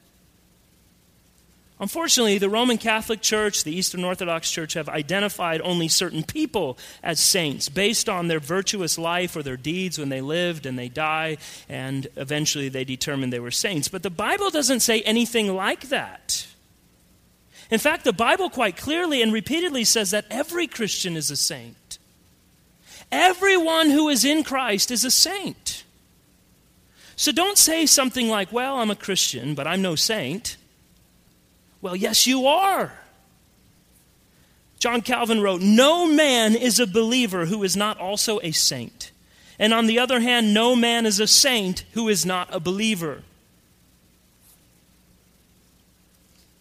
Unfortunately, 1.79 2.39
the 2.39 2.49
Roman 2.49 2.79
Catholic 2.79 3.21
Church, 3.21 3.63
the 3.63 3.77
Eastern 3.77 4.03
Orthodox 4.03 4.51
Church 4.51 4.73
have 4.75 4.89
identified 4.89 5.61
only 5.61 5.89
certain 5.89 6.23
people 6.23 6.79
as 7.03 7.21
saints 7.21 7.69
based 7.69 8.09
on 8.09 8.29
their 8.29 8.41
virtuous 8.41 8.97
life 8.97 9.37
or 9.37 9.43
their 9.43 9.59
deeds 9.59 9.99
when 9.99 10.09
they 10.09 10.23
lived 10.23 10.65
and 10.65 10.79
they 10.79 10.89
die, 10.89 11.37
and 11.69 12.07
eventually 12.17 12.71
they 12.71 12.85
determined 12.85 13.31
they 13.31 13.41
were 13.41 13.51
saints. 13.51 13.89
But 13.89 14.03
the 14.03 14.11
Bible 14.11 14.49
doesn't 14.49 14.81
say 14.81 15.03
anything 15.03 15.55
like 15.55 15.91
that. 15.91 16.47
In 17.71 17.79
fact, 17.79 18.05
the 18.05 18.13
Bible 18.13 18.49
quite 18.49 18.79
clearly 18.79 19.21
and 19.21 19.33
repeatedly 19.33 19.85
says 19.85 20.13
that 20.13 20.25
every 20.31 20.67
Christian 20.67 21.15
is 21.15 21.31
a 21.31 21.37
saint. 21.37 21.99
Everyone 23.13 23.91
who 23.91 24.09
is 24.09 24.25
in 24.25 24.45
Christ 24.45 24.91
is 24.91 25.05
a 25.05 25.11
saint. 25.11 25.85
So 27.17 27.33
don't 27.33 27.59
say 27.59 27.85
something 27.85 28.29
like, 28.29 28.53
Well, 28.53 28.79
I'm 28.79 28.91
a 28.91 28.97
Christian, 28.97 29.55
but 29.55 29.67
I'm 29.67 29.83
no 29.83 29.95
saint. 29.95 30.57
Well, 31.81 31.97
yes, 31.97 32.27
you 32.27 32.47
are. 32.47 32.93
John 34.79 35.01
Calvin 35.01 35.41
wrote, 35.41 35.61
No 35.61 36.07
man 36.07 36.55
is 36.55 36.79
a 36.79 36.87
believer 36.87 37.47
who 37.47 37.63
is 37.63 37.77
not 37.77 37.99
also 37.99 38.41
a 38.43 38.53
saint. 38.53 39.11
And 39.59 39.73
on 39.73 39.87
the 39.87 39.99
other 39.99 40.21
hand, 40.21 40.53
no 40.53 40.77
man 40.77 41.07
is 41.07 41.19
a 41.19 41.27
saint 41.27 41.85
who 41.93 42.09
is 42.09 42.27
not 42.27 42.49
a 42.55 42.61
believer. 42.61 43.23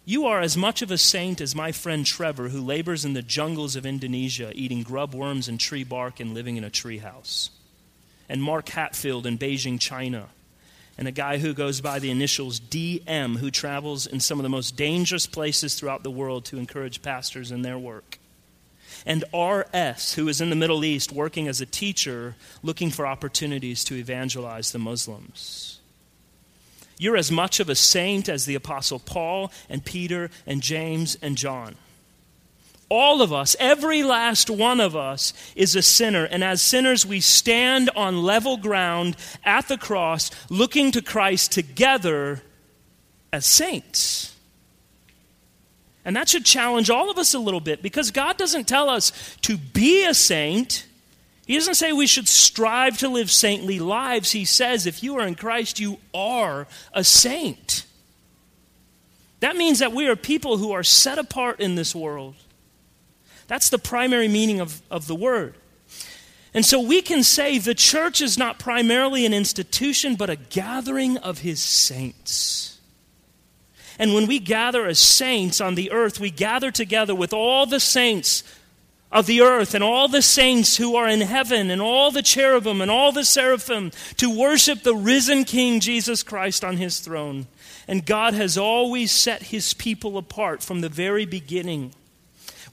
You 0.08 0.26
are 0.26 0.40
as 0.40 0.56
much 0.56 0.82
of 0.82 0.92
a 0.92 0.98
saint 0.98 1.40
as 1.40 1.54
my 1.54 1.72
friend 1.72 2.06
Trevor, 2.06 2.48
who 2.48 2.60
labors 2.60 3.04
in 3.04 3.12
the 3.12 3.22
jungles 3.22 3.74
of 3.74 3.84
Indonesia, 3.84 4.52
eating 4.54 4.84
grub 4.84 5.14
worms 5.14 5.48
and 5.48 5.58
tree 5.58 5.82
bark 5.82 6.20
and 6.20 6.32
living 6.32 6.56
in 6.56 6.62
a 6.64 6.70
treehouse. 6.70 7.50
And 8.28 8.40
Mark 8.42 8.68
Hatfield 8.68 9.26
in 9.26 9.36
Beijing, 9.36 9.80
China. 9.80 10.28
And 10.98 11.06
a 11.06 11.12
guy 11.12 11.38
who 11.38 11.52
goes 11.52 11.80
by 11.80 11.98
the 11.98 12.10
initials 12.10 12.58
DM, 12.58 13.36
who 13.36 13.50
travels 13.50 14.06
in 14.06 14.20
some 14.20 14.38
of 14.38 14.42
the 14.42 14.48
most 14.48 14.76
dangerous 14.76 15.26
places 15.26 15.74
throughout 15.74 16.02
the 16.02 16.10
world 16.10 16.46
to 16.46 16.58
encourage 16.58 17.02
pastors 17.02 17.52
in 17.52 17.62
their 17.62 17.78
work. 17.78 18.18
And 19.04 19.24
RS, 19.32 20.14
who 20.14 20.26
is 20.28 20.40
in 20.40 20.50
the 20.50 20.56
Middle 20.56 20.84
East 20.84 21.12
working 21.12 21.48
as 21.48 21.60
a 21.60 21.66
teacher, 21.66 22.34
looking 22.62 22.90
for 22.90 23.06
opportunities 23.06 23.84
to 23.84 23.94
evangelize 23.94 24.72
the 24.72 24.78
Muslims. 24.78 25.80
You're 26.98 27.16
as 27.16 27.30
much 27.30 27.60
of 27.60 27.68
a 27.68 27.74
saint 27.74 28.28
as 28.28 28.46
the 28.46 28.54
Apostle 28.54 28.98
Paul 28.98 29.52
and 29.68 29.84
Peter 29.84 30.30
and 30.46 30.62
James 30.62 31.18
and 31.20 31.36
John. 31.36 31.76
All 32.88 33.20
of 33.20 33.32
us, 33.32 33.56
every 33.58 34.04
last 34.04 34.48
one 34.48 34.78
of 34.78 34.94
us, 34.94 35.32
is 35.56 35.74
a 35.74 35.82
sinner. 35.82 36.24
And 36.24 36.44
as 36.44 36.62
sinners, 36.62 37.04
we 37.04 37.20
stand 37.20 37.90
on 37.96 38.22
level 38.22 38.56
ground 38.56 39.16
at 39.44 39.66
the 39.66 39.76
cross, 39.76 40.30
looking 40.48 40.92
to 40.92 41.02
Christ 41.02 41.50
together 41.50 42.42
as 43.32 43.44
saints. 43.44 44.36
And 46.04 46.14
that 46.14 46.28
should 46.28 46.44
challenge 46.44 46.88
all 46.88 47.10
of 47.10 47.18
us 47.18 47.34
a 47.34 47.38
little 47.40 47.60
bit 47.60 47.82
because 47.82 48.12
God 48.12 48.36
doesn't 48.36 48.68
tell 48.68 48.88
us 48.88 49.36
to 49.42 49.56
be 49.56 50.04
a 50.04 50.14
saint. 50.14 50.86
He 51.46 51.54
doesn't 51.54 51.74
say 51.74 51.92
we 51.92 52.06
should 52.06 52.28
strive 52.28 52.98
to 52.98 53.08
live 53.08 53.32
saintly 53.32 53.80
lives. 53.80 54.30
He 54.30 54.44
says 54.44 54.86
if 54.86 55.02
you 55.02 55.18
are 55.18 55.26
in 55.26 55.34
Christ, 55.34 55.80
you 55.80 55.98
are 56.14 56.68
a 56.92 57.02
saint. 57.02 57.84
That 59.40 59.56
means 59.56 59.80
that 59.80 59.92
we 59.92 60.06
are 60.06 60.14
people 60.14 60.58
who 60.58 60.70
are 60.70 60.84
set 60.84 61.18
apart 61.18 61.58
in 61.58 61.74
this 61.74 61.92
world. 61.92 62.36
That's 63.46 63.70
the 63.70 63.78
primary 63.78 64.28
meaning 64.28 64.60
of, 64.60 64.82
of 64.90 65.06
the 65.06 65.14
word. 65.14 65.54
And 66.54 66.64
so 66.64 66.80
we 66.80 67.02
can 67.02 67.22
say 67.22 67.58
the 67.58 67.74
church 67.74 68.22
is 68.22 68.38
not 68.38 68.58
primarily 68.58 69.26
an 69.26 69.34
institution, 69.34 70.14
but 70.14 70.30
a 70.30 70.36
gathering 70.36 71.18
of 71.18 71.40
his 71.40 71.62
saints. 71.62 72.80
And 73.98 74.14
when 74.14 74.26
we 74.26 74.38
gather 74.38 74.86
as 74.86 74.98
saints 74.98 75.60
on 75.60 75.74
the 75.74 75.90
earth, 75.90 76.18
we 76.18 76.30
gather 76.30 76.70
together 76.70 77.14
with 77.14 77.32
all 77.32 77.66
the 77.66 77.80
saints 77.80 78.42
of 79.12 79.26
the 79.26 79.40
earth 79.40 79.74
and 79.74 79.84
all 79.84 80.08
the 80.08 80.22
saints 80.22 80.76
who 80.76 80.96
are 80.96 81.08
in 81.08 81.20
heaven 81.20 81.70
and 81.70 81.80
all 81.80 82.10
the 82.10 82.22
cherubim 82.22 82.80
and 82.80 82.90
all 82.90 83.12
the 83.12 83.24
seraphim 83.24 83.90
to 84.16 84.36
worship 84.36 84.82
the 84.82 84.94
risen 84.94 85.44
King 85.44 85.80
Jesus 85.80 86.22
Christ 86.22 86.64
on 86.64 86.76
his 86.76 87.00
throne. 87.00 87.46
And 87.88 88.04
God 88.04 88.34
has 88.34 88.58
always 88.58 89.12
set 89.12 89.44
his 89.44 89.74
people 89.74 90.18
apart 90.18 90.62
from 90.62 90.80
the 90.80 90.88
very 90.88 91.24
beginning. 91.24 91.94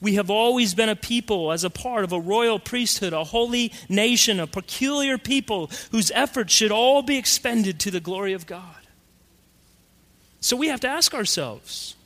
We 0.04 0.16
have 0.16 0.28
always 0.28 0.74
been 0.74 0.90
a 0.90 0.96
people 0.96 1.50
as 1.50 1.64
a 1.64 1.70
part 1.70 2.04
of 2.04 2.12
a 2.12 2.20
royal 2.20 2.58
priesthood, 2.58 3.14
a 3.14 3.24
holy 3.24 3.72
nation, 3.88 4.38
a 4.38 4.46
peculiar 4.46 5.16
people 5.16 5.70
whose 5.92 6.10
efforts 6.10 6.52
should 6.52 6.70
all 6.70 7.00
be 7.00 7.16
expended 7.16 7.80
to 7.80 7.90
the 7.90 8.00
glory 8.00 8.34
of 8.34 8.46
God. 8.46 8.76
So 10.40 10.58
we 10.58 10.68
have 10.68 10.80
to 10.80 10.88
ask 10.88 11.14
ourselves 11.14 11.96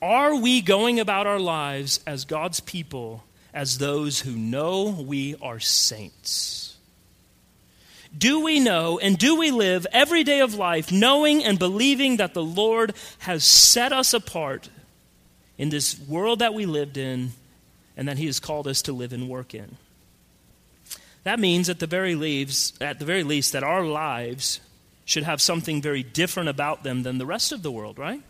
are 0.00 0.36
we 0.36 0.60
going 0.60 1.00
about 1.00 1.26
our 1.26 1.40
lives 1.40 1.98
as 2.06 2.24
God's 2.24 2.60
people 2.60 3.24
as 3.52 3.78
those 3.78 4.20
who 4.20 4.36
know 4.36 4.84
we 4.84 5.34
are 5.42 5.58
saints? 5.58 6.76
Do 8.16 8.44
we 8.44 8.60
know 8.60 9.00
and 9.00 9.18
do 9.18 9.34
we 9.34 9.50
live 9.50 9.88
every 9.90 10.22
day 10.22 10.38
of 10.38 10.54
life 10.54 10.92
knowing 10.92 11.42
and 11.42 11.58
believing 11.58 12.18
that 12.18 12.32
the 12.32 12.44
Lord 12.44 12.94
has 13.18 13.42
set 13.42 13.92
us 13.92 14.14
apart 14.14 14.68
in 15.58 15.70
this 15.70 15.98
world 16.08 16.40
that 16.40 16.54
we 16.54 16.66
lived 16.66 16.96
in 16.96 17.32
and 17.96 18.08
that 18.08 18.18
He 18.18 18.26
has 18.26 18.40
called 18.40 18.66
us 18.66 18.82
to 18.82 18.92
live 18.92 19.12
and 19.12 19.28
work 19.28 19.54
in? 19.54 19.76
That 21.24 21.40
means, 21.40 21.68
at 21.68 21.80
the 21.80 21.86
very 21.86 22.14
least, 22.14 22.80
at 22.80 22.98
the 22.98 23.04
very 23.04 23.24
least, 23.24 23.52
that 23.52 23.64
our 23.64 23.84
lives 23.84 24.60
should 25.04 25.24
have 25.24 25.40
something 25.40 25.82
very 25.82 26.02
different 26.02 26.48
about 26.48 26.82
them 26.82 27.02
than 27.02 27.18
the 27.18 27.26
rest 27.26 27.52
of 27.52 27.62
the 27.62 27.70
world, 27.70 27.98
right? 27.98 28.22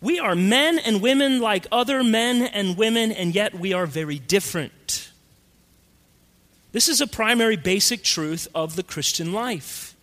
We 0.00 0.18
are 0.18 0.34
men 0.34 0.78
and 0.78 1.02
women 1.02 1.40
like 1.40 1.66
other 1.70 2.02
men 2.02 2.42
and 2.42 2.76
women, 2.76 3.12
and 3.12 3.34
yet 3.34 3.54
we 3.54 3.72
are 3.72 3.86
very 3.86 4.18
different. 4.18 5.10
This 6.72 6.88
is 6.88 7.00
a 7.00 7.06
primary 7.06 7.56
basic 7.56 8.02
truth 8.02 8.46
of 8.54 8.76
the 8.76 8.82
Christian 8.82 9.32
life. 9.32 9.94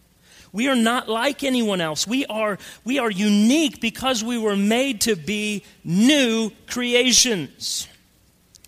We 0.51 0.67
are 0.67 0.75
not 0.75 1.09
like 1.09 1.43
anyone 1.43 1.81
else. 1.81 2.07
We 2.07 2.25
are, 2.25 2.57
we 2.83 2.99
are 2.99 3.11
unique 3.11 3.81
because 3.81 4.23
we 4.23 4.37
were 4.37 4.55
made 4.55 5.01
to 5.01 5.15
be 5.15 5.63
new 5.83 6.51
creations. 6.67 7.87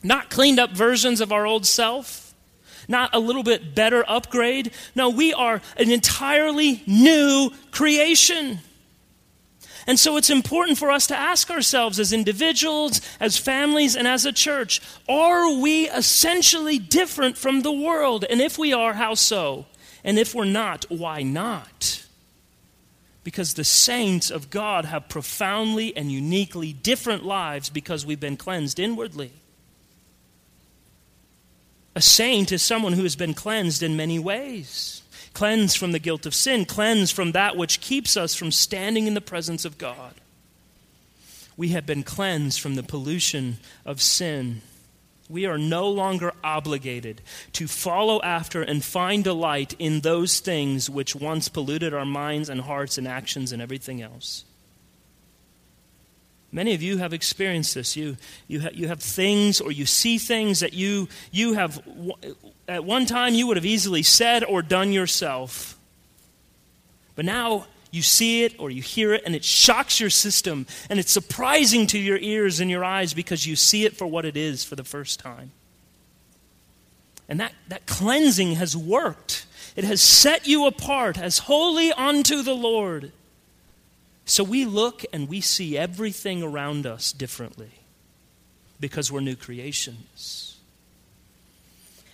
Not 0.03 0.29
cleaned 0.29 0.59
up 0.59 0.71
versions 0.71 1.21
of 1.21 1.31
our 1.31 1.45
old 1.45 1.65
self, 1.65 2.33
not 2.87 3.13
a 3.13 3.19
little 3.19 3.43
bit 3.43 3.75
better 3.75 4.03
upgrade. 4.07 4.71
No, 4.95 5.09
we 5.09 5.33
are 5.33 5.61
an 5.77 5.91
entirely 5.91 6.83
new 6.87 7.51
creation. 7.71 8.59
And 9.87 9.99
so 9.99 10.17
it's 10.17 10.29
important 10.29 10.77
for 10.77 10.91
us 10.91 11.07
to 11.07 11.17
ask 11.17 11.49
ourselves 11.49 11.99
as 11.99 12.13
individuals, 12.13 13.01
as 13.19 13.37
families, 13.37 13.95
and 13.95 14.07
as 14.07 14.25
a 14.25 14.31
church 14.31 14.81
are 15.07 15.51
we 15.59 15.89
essentially 15.89 16.77
different 16.77 17.37
from 17.37 17.61
the 17.61 17.71
world? 17.71 18.25
And 18.29 18.41
if 18.41 18.57
we 18.57 18.71
are, 18.71 18.93
how 18.93 19.15
so? 19.15 19.65
And 20.03 20.17
if 20.17 20.33
we're 20.33 20.45
not, 20.45 20.85
why 20.89 21.23
not? 21.23 22.05
Because 23.23 23.53
the 23.53 23.63
saints 23.63 24.31
of 24.31 24.49
God 24.49 24.85
have 24.85 25.09
profoundly 25.09 25.95
and 25.95 26.11
uniquely 26.11 26.73
different 26.73 27.25
lives 27.25 27.69
because 27.69 28.05
we've 28.05 28.19
been 28.19 28.37
cleansed 28.37 28.79
inwardly. 28.79 29.31
A 31.95 32.01
saint 32.01 32.51
is 32.51 32.61
someone 32.61 32.93
who 32.93 33.03
has 33.03 33.15
been 33.15 33.33
cleansed 33.33 33.83
in 33.83 33.97
many 33.97 34.19
ways 34.19 34.99
cleansed 35.33 35.77
from 35.77 35.91
the 35.91 35.99
guilt 35.99 36.25
of 36.25 36.33
sin, 36.33 36.65
cleansed 36.65 37.15
from 37.15 37.31
that 37.31 37.55
which 37.55 37.81
keeps 37.81 38.17
us 38.17 38.35
from 38.35 38.51
standing 38.51 39.07
in 39.07 39.13
the 39.13 39.21
presence 39.21 39.65
of 39.65 39.77
God. 39.77 40.13
We 41.55 41.69
have 41.69 41.85
been 41.85 42.03
cleansed 42.03 42.59
from 42.59 42.75
the 42.75 42.83
pollution 42.83 43.57
of 43.85 44.01
sin. 44.01 44.61
We 45.29 45.45
are 45.45 45.59
no 45.59 45.87
longer 45.87 46.33
obligated 46.43 47.21
to 47.53 47.67
follow 47.67 48.19
after 48.23 48.63
and 48.63 48.83
find 48.83 49.23
delight 49.23 49.75
in 49.77 49.99
those 49.99 50.39
things 50.39 50.89
which 50.89 51.15
once 51.15 51.47
polluted 51.47 51.93
our 51.93 52.05
minds 52.05 52.49
and 52.49 52.61
hearts 52.61 52.97
and 52.97 53.07
actions 53.07 53.51
and 53.51 53.61
everything 53.61 54.01
else. 54.01 54.43
Many 56.51 56.73
of 56.73 56.81
you 56.81 56.97
have 56.97 57.13
experienced 57.13 57.75
this. 57.75 57.95
You, 57.95 58.17
you, 58.47 58.61
ha- 58.61 58.71
you 58.73 58.87
have 58.87 59.01
things 59.01 59.61
or 59.61 59.71
you 59.71 59.85
see 59.85 60.17
things 60.17 60.61
that 60.61 60.73
you, 60.73 61.07
you 61.31 61.53
have, 61.53 61.79
at 62.67 62.83
one 62.83 63.05
time, 63.05 63.35
you 63.35 63.45
would 63.45 63.57
have 63.57 63.67
easily 63.67 64.01
said 64.01 64.43
or 64.43 64.63
done 64.63 64.91
yourself. 64.91 65.77
But 67.15 67.25
now 67.25 67.67
you 67.91 68.01
see 68.01 68.43
it 68.43 68.59
or 68.59 68.69
you 68.69 68.81
hear 68.81 69.13
it 69.13 69.23
and 69.25 69.35
it 69.35 69.43
shocks 69.43 69.99
your 69.99 70.09
system 70.09 70.67
and 70.89 70.99
it's 70.99 71.11
surprising 71.11 71.87
to 71.87 71.97
your 71.97 72.17
ears 72.17 72.59
and 72.59 72.69
your 72.69 72.83
eyes 72.83 73.13
because 73.13 73.47
you 73.47 73.55
see 73.55 73.85
it 73.85 73.97
for 73.97 74.05
what 74.05 74.25
it 74.25 74.37
is 74.37 74.63
for 74.63 74.75
the 74.75 74.83
first 74.83 75.19
time. 75.19 75.51
And 77.27 77.39
that, 77.39 77.53
that 77.67 77.85
cleansing 77.85 78.53
has 78.53 78.75
worked. 78.75 79.45
It 79.75 79.83
has 79.83 80.01
set 80.01 80.47
you 80.47 80.65
apart 80.65 81.17
as 81.17 81.39
holy 81.39 81.91
unto 81.91 82.41
the 82.41 82.55
Lord. 82.55 83.11
So 84.25 84.43
we 84.43 84.65
look 84.65 85.03
and 85.13 85.29
we 85.29 85.41
see 85.41 85.77
everything 85.77 86.43
around 86.43 86.85
us 86.85 87.11
differently 87.11 87.71
because 88.79 89.11
we're 89.11 89.19
new 89.21 89.35
creations. 89.35 90.48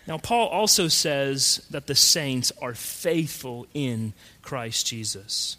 Now, 0.08 0.18
Paul 0.20 0.48
also 0.50 0.88
says 0.88 1.66
that 1.72 1.88
the 1.88 1.96
saints 1.96 2.52
are 2.62 2.76
faithful 2.76 3.66
in 3.74 4.14
Christ 4.42 4.86
Jesus. 4.88 5.58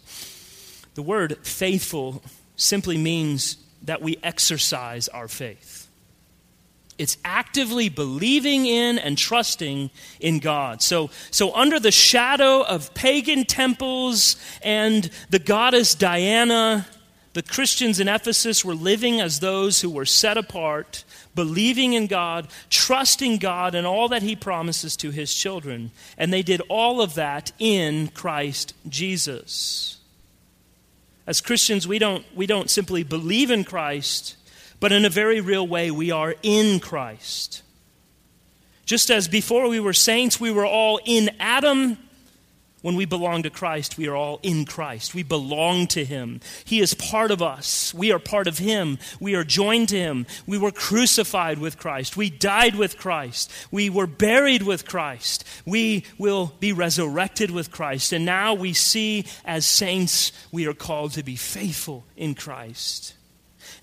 The 0.95 1.01
word 1.01 1.37
faithful 1.45 2.23
simply 2.55 2.97
means 2.97 3.57
that 3.83 4.01
we 4.01 4.17
exercise 4.23 5.07
our 5.09 5.27
faith. 5.27 5.87
It's 6.97 7.17
actively 7.23 7.89
believing 7.89 8.65
in 8.65 8.97
and 8.97 9.17
trusting 9.17 9.91
in 10.19 10.39
God. 10.39 10.81
So, 10.81 11.11
so 11.29 11.53
under 11.53 11.79
the 11.79 11.91
shadow 11.91 12.63
of 12.63 12.93
pagan 12.95 13.45
temples 13.45 14.35
and 14.63 15.09
the 15.29 15.37
goddess 15.37 15.93
Diana, 15.93 16.87
the 17.33 17.43
Christians 17.43 17.99
in 17.99 18.07
Ephesus 18.07 18.65
were 18.65 18.73
living 18.73 19.21
as 19.21 19.39
those 19.39 19.81
who 19.81 19.91
were 19.91 20.05
set 20.05 20.37
apart, 20.37 21.03
believing 21.37 21.93
in 21.93 22.07
God, 22.07 22.47
trusting 22.71 23.37
God 23.37 23.75
and 23.75 23.85
all 23.85 24.09
that 24.09 24.23
He 24.23 24.35
promises 24.35 24.97
to 24.97 25.11
His 25.11 25.33
children. 25.33 25.91
And 26.17 26.33
they 26.33 26.41
did 26.41 26.61
all 26.67 26.99
of 26.99 27.13
that 27.13 27.51
in 27.59 28.07
Christ 28.09 28.73
Jesus. 28.89 29.99
As 31.27 31.39
Christians, 31.39 31.87
we 31.87 31.99
don't, 31.99 32.25
we 32.35 32.47
don't 32.47 32.71
simply 32.71 33.03
believe 33.03 33.51
in 33.51 33.63
Christ, 33.63 34.35
but 34.79 34.91
in 34.91 35.05
a 35.05 35.09
very 35.09 35.39
real 35.39 35.67
way, 35.67 35.91
we 35.91 36.09
are 36.09 36.35
in 36.41 36.79
Christ. 36.79 37.61
Just 38.83 39.11
as 39.11 39.27
before 39.27 39.69
we 39.69 39.79
were 39.79 39.93
saints, 39.93 40.39
we 40.39 40.49
were 40.49 40.65
all 40.65 40.99
in 41.05 41.29
Adam 41.39 41.99
when 42.87 42.95
we 42.95 43.03
belong 43.03 43.43
to 43.43 43.49
Christ, 43.49 43.97
we 43.97 44.07
are 44.07 44.15
all 44.15 44.39
in 44.43 44.63
Christ. 44.63 45.13
We 45.13 45.21
belong 45.21 45.87
to 45.87 46.05
Him. 46.05 46.39
He 46.63 46.79
is 46.79 46.93
part 46.93 47.31
of 47.31 47.41
us. 47.41 47.93
We 47.93 48.13
are 48.13 48.17
part 48.17 48.47
of 48.47 48.59
Him. 48.59 48.97
We 49.19 49.35
are 49.35 49.43
joined 49.43 49.89
to 49.89 49.97
Him. 49.97 50.25
We 50.45 50.57
were 50.57 50.71
crucified 50.71 51.57
with 51.57 51.77
Christ. 51.77 52.15
We 52.15 52.29
died 52.29 52.75
with 52.75 52.97
Christ. 52.97 53.51
We 53.71 53.89
were 53.89 54.07
buried 54.07 54.61
with 54.63 54.87
Christ. 54.87 55.43
We 55.65 56.05
will 56.17 56.53
be 56.61 56.71
resurrected 56.71 57.51
with 57.51 57.71
Christ. 57.71 58.13
And 58.13 58.23
now 58.23 58.53
we 58.53 58.71
see 58.71 59.25
as 59.43 59.65
saints, 59.65 60.31
we 60.53 60.65
are 60.65 60.73
called 60.73 61.11
to 61.15 61.23
be 61.23 61.35
faithful 61.35 62.05
in 62.15 62.35
Christ. 62.35 63.15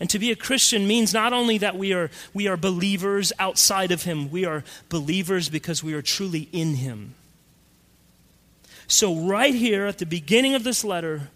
And 0.01 0.09
to 0.09 0.19
be 0.19 0.31
a 0.31 0.35
Christian 0.35 0.87
means 0.87 1.13
not 1.13 1.35
only 1.35 1.59
that 1.59 1.77
we 1.77 1.93
are, 1.93 2.11
we 2.33 2.49
are 2.49 2.57
believers 2.57 3.35
outside 3.39 3.93
of 3.93 4.05
Him, 4.05 4.31
we 4.31 4.47
are 4.47 4.65
believers 4.89 5.51
because 5.51 5.85
we 5.85 5.93
are 5.93 6.01
truly 6.01 6.49
in 6.53 6.77
Him. 6.77 7.17
So, 8.87 9.15
right 9.17 9.55
here 9.55 9.87
at 9.87 9.99
the 9.99 10.07
beginning 10.07 10.55
of 10.55 10.65
this 10.65 10.85
letter, 10.85 11.31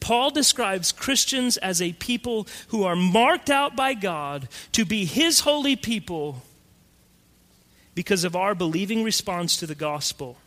Paul 0.00 0.30
describes 0.30 0.92
Christians 0.92 1.56
as 1.58 1.80
a 1.80 1.92
people 1.92 2.46
who 2.68 2.84
are 2.84 2.96
marked 2.96 3.50
out 3.50 3.76
by 3.76 3.94
God 3.94 4.48
to 4.72 4.84
be 4.84 5.04
his 5.04 5.40
holy 5.40 5.76
people 5.76 6.42
because 7.94 8.24
of 8.24 8.34
our 8.34 8.54
believing 8.54 9.04
response 9.04 9.58
to 9.58 9.66
the 9.66 9.74
gospel, 9.74 10.38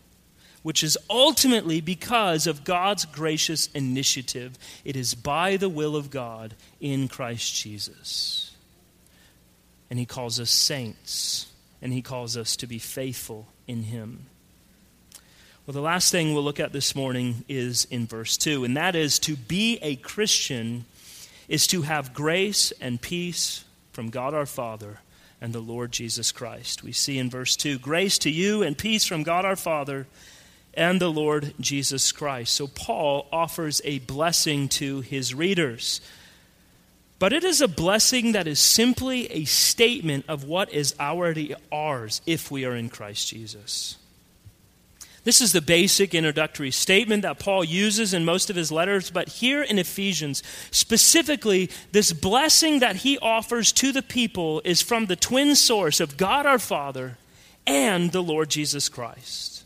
which 0.63 0.83
is 0.83 0.97
ultimately 1.09 1.81
because 1.81 2.47
of 2.47 2.63
God's 2.63 3.05
gracious 3.05 3.67
initiative. 3.73 4.57
It 4.83 4.95
is 4.95 5.13
by 5.13 5.57
the 5.57 5.69
will 5.69 5.95
of 5.95 6.09
God 6.09 6.55
in 6.79 7.07
Christ 7.07 7.53
Jesus. 7.55 8.55
And 9.89 9.99
he 9.99 10.05
calls 10.07 10.39
us 10.39 10.49
saints, 10.49 11.47
and 11.79 11.93
he 11.93 12.01
calls 12.01 12.35
us 12.35 12.55
to 12.55 12.65
be 12.65 12.79
faithful 12.79 13.47
in 13.67 13.83
him. 13.83 14.25
Well, 15.65 15.73
the 15.73 15.79
last 15.79 16.11
thing 16.11 16.33
we'll 16.33 16.43
look 16.43 16.59
at 16.59 16.73
this 16.73 16.93
morning 16.93 17.45
is 17.47 17.85
in 17.85 18.05
verse 18.05 18.35
2, 18.35 18.65
and 18.65 18.75
that 18.75 18.97
is 18.97 19.17
to 19.19 19.37
be 19.37 19.79
a 19.81 19.95
Christian 19.95 20.83
is 21.47 21.67
to 21.67 21.83
have 21.83 22.13
grace 22.13 22.73
and 22.81 23.01
peace 23.01 23.63
from 23.93 24.09
God 24.09 24.33
our 24.33 24.45
Father 24.45 24.99
and 25.39 25.53
the 25.53 25.61
Lord 25.61 25.93
Jesus 25.93 26.33
Christ. 26.33 26.83
We 26.83 26.91
see 26.91 27.17
in 27.17 27.29
verse 27.29 27.55
2 27.55 27.79
grace 27.79 28.17
to 28.19 28.29
you 28.29 28.61
and 28.61 28.77
peace 28.77 29.05
from 29.05 29.23
God 29.23 29.45
our 29.45 29.55
Father 29.55 30.05
and 30.73 30.99
the 30.99 31.09
Lord 31.09 31.53
Jesus 31.61 32.11
Christ. 32.11 32.53
So 32.55 32.67
Paul 32.67 33.29
offers 33.31 33.81
a 33.85 33.99
blessing 33.99 34.67
to 34.69 34.99
his 34.99 35.33
readers. 35.33 36.01
But 37.19 37.31
it 37.31 37.45
is 37.45 37.61
a 37.61 37.69
blessing 37.69 38.33
that 38.33 38.47
is 38.47 38.59
simply 38.59 39.31
a 39.31 39.45
statement 39.45 40.25
of 40.27 40.43
what 40.43 40.73
is 40.73 40.93
already 40.99 41.55
ours 41.71 42.19
if 42.25 42.51
we 42.51 42.65
are 42.65 42.75
in 42.75 42.89
Christ 42.89 43.29
Jesus. 43.29 43.95
This 45.23 45.39
is 45.39 45.53
the 45.53 45.61
basic 45.61 46.13
introductory 46.13 46.71
statement 46.71 47.21
that 47.21 47.39
Paul 47.39 47.63
uses 47.63 48.13
in 48.13 48.25
most 48.25 48.49
of 48.49 48.57
his 48.57 48.73
letters, 48.73 49.09
but 49.09 49.29
here 49.29 49.63
in 49.63 49.79
Ephesians, 49.79 50.43
specifically, 50.69 51.69
this 51.93 52.11
blessing 52.11 52.79
that 52.79 52.97
he 52.97 53.17
offers 53.19 53.71
to 53.73 53.93
the 53.93 54.01
people 54.01 54.61
is 54.65 54.81
from 54.81 55.05
the 55.05 55.15
twin 55.15 55.55
source 55.55 56.01
of 56.01 56.17
God 56.17 56.45
our 56.45 56.59
Father 56.59 57.17
and 57.65 58.11
the 58.11 58.21
Lord 58.21 58.49
Jesus 58.49 58.89
Christ. 58.89 59.63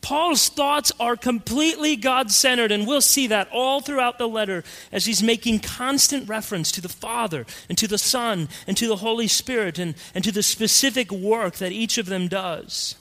Paul's 0.00 0.48
thoughts 0.48 0.92
are 1.00 1.16
completely 1.16 1.96
God 1.96 2.30
centered, 2.30 2.70
and 2.70 2.86
we'll 2.86 3.00
see 3.00 3.26
that 3.26 3.48
all 3.52 3.80
throughout 3.80 4.18
the 4.18 4.28
letter 4.28 4.62
as 4.92 5.04
he's 5.04 5.22
making 5.22 5.58
constant 5.58 6.28
reference 6.28 6.70
to 6.72 6.80
the 6.80 6.88
Father 6.88 7.44
and 7.68 7.76
to 7.76 7.88
the 7.88 7.98
Son 7.98 8.48
and 8.68 8.76
to 8.76 8.86
the 8.86 8.96
Holy 8.96 9.26
Spirit 9.26 9.80
and, 9.80 9.96
and 10.14 10.22
to 10.22 10.30
the 10.30 10.44
specific 10.44 11.10
work 11.10 11.56
that 11.56 11.72
each 11.72 11.98
of 11.98 12.06
them 12.06 12.28
does. 12.28 12.94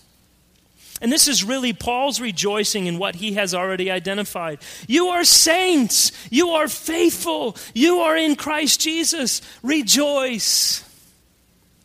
And 1.00 1.12
this 1.12 1.28
is 1.28 1.44
really 1.44 1.74
Paul's 1.74 2.20
rejoicing 2.20 2.88
in 2.88 2.98
what 2.98 3.16
he 3.16 3.34
has 3.34 3.54
already 3.54 3.92
identified. 3.92 4.60
You 4.88 5.10
are 5.10 5.24
saints. 5.24 6.12
You 6.32 6.50
are 6.52 6.68
faithful. 6.68 7.56
You 7.74 8.00
are 8.00 8.18
in 8.18 8.36
Christ 8.36 8.82
Jesus. 8.82 9.42
Rejoice. 9.62 10.84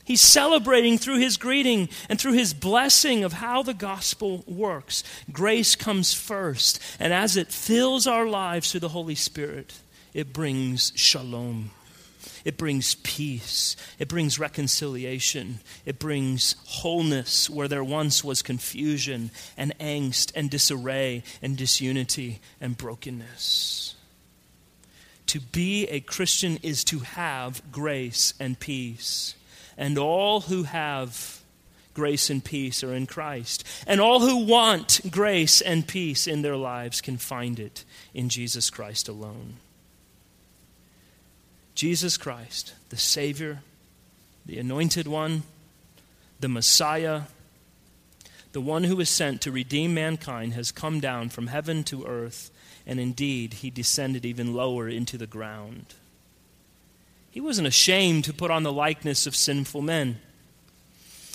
He's 0.04 0.20
celebrating 0.20 0.98
through 0.98 1.18
his 1.18 1.36
greeting 1.36 1.88
and 2.08 2.20
through 2.20 2.32
his 2.32 2.54
blessing 2.54 3.22
of 3.22 3.34
how 3.34 3.62
the 3.62 3.74
gospel 3.74 4.42
works. 4.46 5.04
Grace 5.30 5.76
comes 5.76 6.12
first, 6.12 6.80
and 6.98 7.12
as 7.12 7.36
it 7.36 7.52
fills 7.52 8.06
our 8.06 8.26
lives 8.26 8.70
through 8.70 8.80
the 8.80 8.88
Holy 8.88 9.14
Spirit, 9.14 9.74
it 10.12 10.32
brings 10.32 10.92
shalom. 10.96 11.70
It 12.44 12.56
brings 12.56 12.96
peace. 12.96 13.76
It 13.98 14.08
brings 14.08 14.38
reconciliation. 14.38 15.60
It 15.84 15.98
brings 15.98 16.56
wholeness 16.66 17.48
where 17.48 17.68
there 17.68 17.84
once 17.84 18.24
was 18.24 18.42
confusion 18.42 19.30
and 19.56 19.76
angst 19.78 20.32
and 20.34 20.50
disarray 20.50 21.22
and 21.40 21.56
disunity 21.56 22.40
and 22.60 22.76
brokenness. 22.76 23.94
To 25.26 25.40
be 25.40 25.86
a 25.86 26.00
Christian 26.00 26.58
is 26.62 26.84
to 26.84 27.00
have 27.00 27.62
grace 27.72 28.34
and 28.38 28.58
peace. 28.58 29.34
And 29.78 29.96
all 29.96 30.42
who 30.42 30.64
have 30.64 31.40
grace 31.94 32.30
and 32.30 32.44
peace 32.44 32.82
are 32.84 32.94
in 32.94 33.06
Christ. 33.06 33.64
And 33.86 34.00
all 34.00 34.20
who 34.20 34.44
want 34.44 35.00
grace 35.10 35.60
and 35.60 35.86
peace 35.86 36.26
in 36.26 36.42
their 36.42 36.56
lives 36.56 37.00
can 37.00 37.16
find 37.16 37.58
it 37.58 37.84
in 38.12 38.28
Jesus 38.28 38.70
Christ 38.70 39.08
alone. 39.08 39.54
Jesus 41.74 42.16
Christ, 42.16 42.74
the 42.90 42.96
Savior, 42.96 43.60
the 44.44 44.58
Anointed 44.58 45.06
One, 45.06 45.42
the 46.40 46.48
Messiah, 46.48 47.22
the 48.52 48.60
one 48.60 48.84
who 48.84 48.96
was 48.96 49.08
sent 49.08 49.40
to 49.42 49.52
redeem 49.52 49.94
mankind, 49.94 50.52
has 50.52 50.70
come 50.70 51.00
down 51.00 51.30
from 51.30 51.46
heaven 51.46 51.84
to 51.84 52.04
earth, 52.04 52.50
and 52.86 53.00
indeed, 53.00 53.54
he 53.54 53.70
descended 53.70 54.24
even 54.24 54.54
lower 54.54 54.88
into 54.88 55.16
the 55.16 55.26
ground. 55.26 55.94
He 57.30 57.40
wasn't 57.40 57.68
ashamed 57.68 58.24
to 58.24 58.34
put 58.34 58.50
on 58.50 58.62
the 58.62 58.72
likeness 58.72 59.26
of 59.26 59.34
sinful 59.34 59.80
men. 59.80 60.18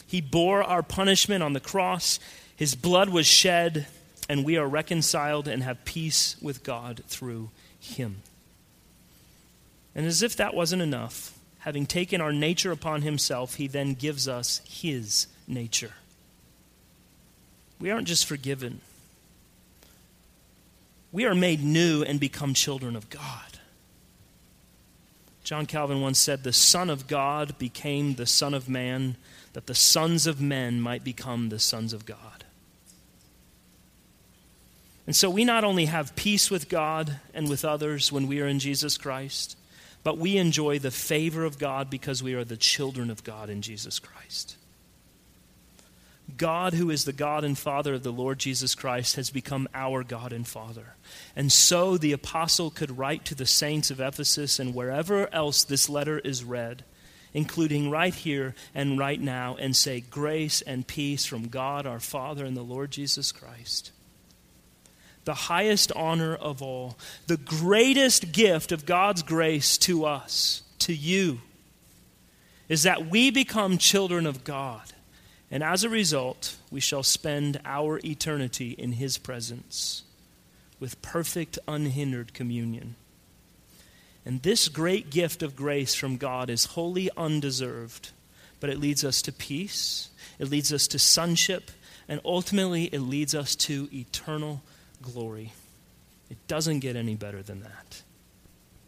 He 0.06 0.22
bore 0.22 0.62
our 0.64 0.84
punishment 0.84 1.42
on 1.42 1.54
the 1.54 1.60
cross, 1.60 2.20
his 2.56 2.76
blood 2.76 3.10
was 3.10 3.26
shed, 3.26 3.88
and 4.30 4.46
we 4.46 4.58
are 4.58 4.68
reconciled 4.68 5.48
and 5.48 5.64
have 5.64 5.86
peace 5.86 6.36
with 6.42 6.64
God 6.64 7.02
through 7.08 7.50
him. 7.80 8.22
And 9.98 10.06
as 10.06 10.22
if 10.22 10.36
that 10.36 10.54
wasn't 10.54 10.84
enough, 10.84 11.38
having 11.60 11.88
taken 11.88 12.22
our 12.22 12.32
nature 12.32 12.72
upon 12.72 13.02
himself, 13.02 13.56
he 13.56 13.66
then 13.66 13.96
gives 13.96 14.28
us 14.28 14.62
his 14.64 15.26
nature. 15.48 15.94
We 17.80 17.90
aren't 17.90 18.08
just 18.08 18.28
forgiven, 18.28 18.82
we 21.12 21.26
are 21.26 21.36
made 21.36 21.64
new 21.64 22.04
and 22.04 22.20
become 22.20 22.54
children 22.54 22.96
of 22.96 23.10
God. 23.10 23.60
John 25.44 25.66
Calvin 25.66 26.02
once 26.02 26.20
said, 26.20 26.44
The 26.44 26.54
Son 26.54 26.90
of 26.90 27.08
God 27.08 27.58
became 27.58 28.16
the 28.16 28.26
Son 28.26 28.54
of 28.54 28.70
Man, 28.70 29.16
that 29.54 29.66
the 29.66 29.74
sons 29.74 30.28
of 30.28 30.42
men 30.42 30.80
might 30.80 31.04
become 31.04 31.50
the 31.50 31.60
sons 31.60 31.94
of 31.94 32.06
God. 32.06 32.44
And 35.08 35.16
so 35.16 35.30
we 35.30 35.46
not 35.46 35.64
only 35.64 35.86
have 35.86 36.16
peace 36.16 36.52
with 36.52 36.68
God 36.70 37.20
and 37.34 37.50
with 37.50 37.64
others 37.64 38.12
when 38.12 38.28
we 38.28 38.42
are 38.42 38.48
in 38.48 38.60
Jesus 38.60 38.98
Christ, 38.98 39.56
but 40.08 40.18
we 40.18 40.38
enjoy 40.38 40.80
the 40.80 40.90
favor 40.90 41.44
of 41.44 41.60
God 41.60 41.90
because 41.90 42.24
we 42.24 42.34
are 42.34 42.46
the 42.46 42.56
children 42.56 43.10
of 43.10 43.26
God 43.26 43.50
in 43.50 43.62
Jesus 43.62 44.00
Christ. 44.00 44.56
God, 46.38 46.74
who 46.74 46.90
is 46.90 47.04
the 47.04 47.12
God 47.12 47.44
and 47.44 47.58
Father 47.58 47.96
of 47.96 48.04
the 48.04 48.12
Lord 48.14 48.40
Jesus 48.40 48.74
Christ, 48.74 49.18
has 49.18 49.30
become 49.30 49.68
our 49.74 50.06
God 50.06 50.32
and 50.32 50.48
Father. 50.48 50.96
And 51.36 51.52
so 51.52 51.98
the 51.98 52.14
apostle 52.14 52.72
could 52.72 52.98
write 52.98 53.26
to 53.26 53.36
the 53.36 53.46
saints 53.46 53.92
of 53.92 54.00
Ephesus 54.00 54.60
and 54.60 54.74
wherever 54.74 55.28
else 55.36 55.66
this 55.66 55.90
letter 55.90 56.20
is 56.20 56.42
read, 56.42 56.86
including 57.34 57.90
right 57.90 58.16
here 58.16 58.56
and 58.74 58.98
right 58.98 59.20
now, 59.20 59.58
and 59.60 59.76
say, 59.76 60.00
Grace 60.00 60.62
and 60.62 60.88
peace 60.88 61.26
from 61.26 61.50
God 61.50 61.86
our 61.86 62.00
Father 62.00 62.46
and 62.46 62.56
the 62.56 62.62
Lord 62.62 62.92
Jesus 62.92 63.34
Christ 63.34 63.92
the 65.28 65.34
highest 65.34 65.92
honor 65.92 66.34
of 66.34 66.62
all, 66.62 66.98
the 67.28 67.36
greatest 67.36 68.32
gift 68.32 68.72
of 68.72 68.86
God's 68.86 69.22
grace 69.22 69.78
to 69.80 70.06
us, 70.06 70.64
to 70.80 70.94
you, 70.94 71.42
is 72.70 72.84
that 72.84 73.08
we 73.08 73.30
become 73.30 73.78
children 73.78 74.26
of 74.26 74.46
God. 74.46 74.94
And 75.52 75.62
as 75.62 75.84
a 75.84 75.90
result, 75.90 76.56
we 76.72 76.80
shall 76.80 77.04
spend 77.04 77.60
our 77.66 78.00
eternity 78.06 78.72
in 78.72 78.94
His 78.94 79.18
presence 79.18 80.04
with 80.80 81.02
perfect, 81.02 81.60
unhindered 81.68 82.34
communion. 82.34 82.96
And 84.26 84.42
this 84.44 84.70
great 84.70 85.10
gift 85.10 85.44
of 85.44 85.58
grace 85.58 85.94
from 85.94 86.16
God 86.16 86.50
is 86.50 86.66
wholly 86.66 87.10
undeserved, 87.18 88.12
but 88.62 88.70
it 88.70 88.80
leads 88.80 89.04
us 89.04 89.22
to 89.24 89.34
peace, 89.34 90.08
it 90.40 90.50
leads 90.50 90.72
us 90.72 90.88
to 90.88 90.98
sonship, 90.98 91.70
and 92.08 92.22
ultimately 92.24 92.86
it 92.86 93.02
leads 93.02 93.36
us 93.36 93.58
to 93.58 93.90
eternal 93.92 94.62
glory. 95.02 95.54
It 96.30 96.38
doesn't 96.48 96.80
get 96.80 96.96
any 96.96 97.16
better 97.16 97.42
than 97.42 97.62
that. 97.62 98.02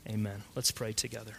Amen. 0.07 0.43
Let's 0.55 0.71
pray 0.71 0.93
together. 0.93 1.33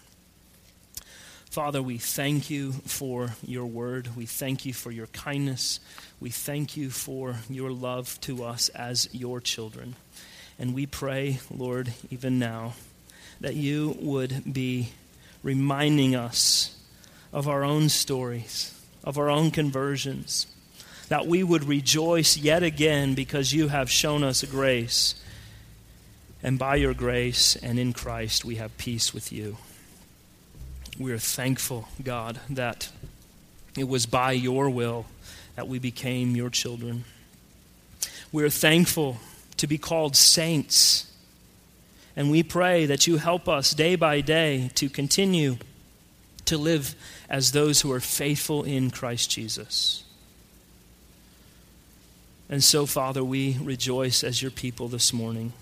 Father, 1.51 1.83
we 1.83 1.99
thank 1.99 2.49
you 2.49 2.73
for 2.73 3.35
your 3.45 3.67
word. 3.67 4.17
We 4.17 4.25
thank 4.25 4.65
you 4.65 4.73
for 4.73 4.93
your 4.93 5.09
kindness. 5.09 5.81
We 6.21 6.31
thank 6.31 6.77
you 6.77 6.91
for 6.91 7.37
your 7.49 7.73
love 7.73 8.21
to 8.21 8.45
us 8.45 8.69
as 8.69 9.09
your 9.13 9.41
children. 9.41 9.97
And 10.61 10.75
we 10.75 10.87
pray, 10.87 11.41
Lord, 11.51 11.93
even 12.11 12.39
now, 12.39 12.75
that 13.41 13.57
you 13.57 13.97
would 14.01 14.53
be 14.53 14.93
reminding 15.43 16.15
us 16.15 16.77
of 17.33 17.49
our 17.49 17.65
own 17.65 17.89
stories, 17.89 18.79
of 19.03 19.19
our 19.19 19.29
own 19.29 19.51
conversions, 19.51 20.47
that 21.11 21.27
we 21.27 21.43
would 21.43 21.65
rejoice 21.65 22.37
yet 22.37 22.63
again 22.63 23.15
because 23.15 23.53
you 23.53 23.67
have 23.67 23.91
shown 23.91 24.23
us 24.23 24.45
grace. 24.45 25.17
And 26.41 26.57
by 26.57 26.77
your 26.77 26.95
grace 26.95 27.57
and 27.57 27.81
in 27.81 27.93
Christ, 27.93 28.45
we 28.45 28.55
have 28.55 28.79
peace 28.79 29.13
with 29.13 29.33
you. 29.33 29.57
We 31.01 31.11
are 31.13 31.19
thankful, 31.19 31.89
God, 32.01 32.39
that 32.49 32.91
it 33.77 33.89
was 33.89 34.07
by 34.07 34.33
your 34.33 34.71
will 34.71 35.05
that 35.57 35.67
we 35.67 35.81
became 35.81 36.37
your 36.37 36.49
children. 36.49 37.05
We 38.31 38.45
are 38.45 38.51
thankful 38.51 39.17
to 39.57 39.67
be 39.67 39.79
called 39.79 40.15
saints. 40.15 41.11
And 42.15 42.31
we 42.31 42.45
pray 42.45 42.87
that 42.87 43.09
you 43.09 43.17
help 43.17 43.49
us 43.49 43.73
day 43.73 43.97
by 43.97 44.21
day 44.21 44.71
to 44.77 44.89
continue 44.89 45.57
to 46.45 46.57
live 46.57 46.95
as 47.29 47.51
those 47.51 47.81
who 47.81 47.91
are 47.91 47.99
faithful 47.99 48.63
in 48.63 48.93
Christ 48.93 49.29
Jesus. 49.29 50.05
And 52.51 52.65
so, 52.65 52.85
Father, 52.85 53.23
we 53.23 53.57
rejoice 53.63 54.25
as 54.25 54.43
your 54.43 54.51
people 54.51 54.89
this 54.89 55.13
morning 55.13 55.53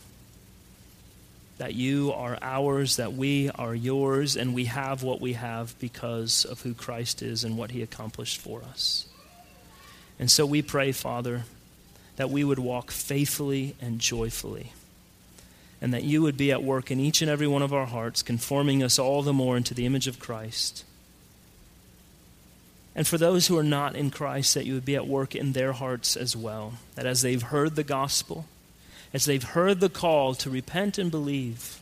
that 1.58 1.74
you 1.74 2.12
are 2.14 2.38
ours, 2.40 2.96
that 2.96 3.12
we 3.12 3.50
are 3.50 3.74
yours, 3.74 4.36
and 4.36 4.54
we 4.54 4.64
have 4.64 5.02
what 5.02 5.20
we 5.20 5.34
have 5.34 5.78
because 5.80 6.46
of 6.46 6.62
who 6.62 6.72
Christ 6.72 7.20
is 7.20 7.44
and 7.44 7.58
what 7.58 7.72
he 7.72 7.82
accomplished 7.82 8.40
for 8.40 8.62
us. 8.62 9.06
And 10.18 10.30
so 10.30 10.46
we 10.46 10.62
pray, 10.62 10.92
Father, 10.92 11.44
that 12.16 12.30
we 12.30 12.42
would 12.42 12.58
walk 12.58 12.90
faithfully 12.90 13.76
and 13.82 13.98
joyfully, 13.98 14.72
and 15.82 15.92
that 15.92 16.04
you 16.04 16.22
would 16.22 16.38
be 16.38 16.50
at 16.52 16.62
work 16.62 16.90
in 16.90 17.00
each 17.00 17.20
and 17.20 17.30
every 17.30 17.46
one 17.46 17.62
of 17.62 17.74
our 17.74 17.86
hearts, 17.86 18.22
conforming 18.22 18.82
us 18.82 18.98
all 18.98 19.22
the 19.22 19.34
more 19.34 19.58
into 19.58 19.74
the 19.74 19.84
image 19.84 20.06
of 20.06 20.18
Christ. 20.18 20.84
And 22.98 23.06
for 23.06 23.16
those 23.16 23.46
who 23.46 23.56
are 23.56 23.62
not 23.62 23.94
in 23.94 24.10
Christ, 24.10 24.54
that 24.54 24.66
you 24.66 24.74
would 24.74 24.84
be 24.84 24.96
at 24.96 25.06
work 25.06 25.36
in 25.36 25.52
their 25.52 25.70
hearts 25.70 26.16
as 26.16 26.34
well, 26.34 26.72
that 26.96 27.06
as 27.06 27.22
they've 27.22 27.40
heard 27.40 27.76
the 27.76 27.84
gospel, 27.84 28.46
as 29.14 29.24
they've 29.24 29.40
heard 29.40 29.78
the 29.78 29.88
call 29.88 30.34
to 30.34 30.50
repent 30.50 30.98
and 30.98 31.08
believe, 31.08 31.78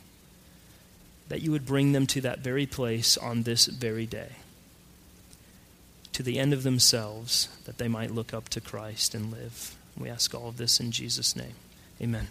that 1.30 1.40
you 1.40 1.50
would 1.50 1.64
bring 1.64 1.92
them 1.92 2.06
to 2.08 2.20
that 2.20 2.40
very 2.40 2.66
place 2.66 3.16
on 3.16 3.44
this 3.44 3.64
very 3.64 4.04
day, 4.04 4.32
to 6.12 6.22
the 6.22 6.38
end 6.38 6.52
of 6.52 6.64
themselves, 6.64 7.48
that 7.64 7.78
they 7.78 7.88
might 7.88 8.10
look 8.10 8.34
up 8.34 8.50
to 8.50 8.60
Christ 8.60 9.14
and 9.14 9.32
live. 9.32 9.74
We 9.96 10.10
ask 10.10 10.34
all 10.34 10.48
of 10.48 10.58
this 10.58 10.80
in 10.80 10.90
Jesus' 10.90 11.34
name. 11.34 11.54
Amen. 11.98 12.26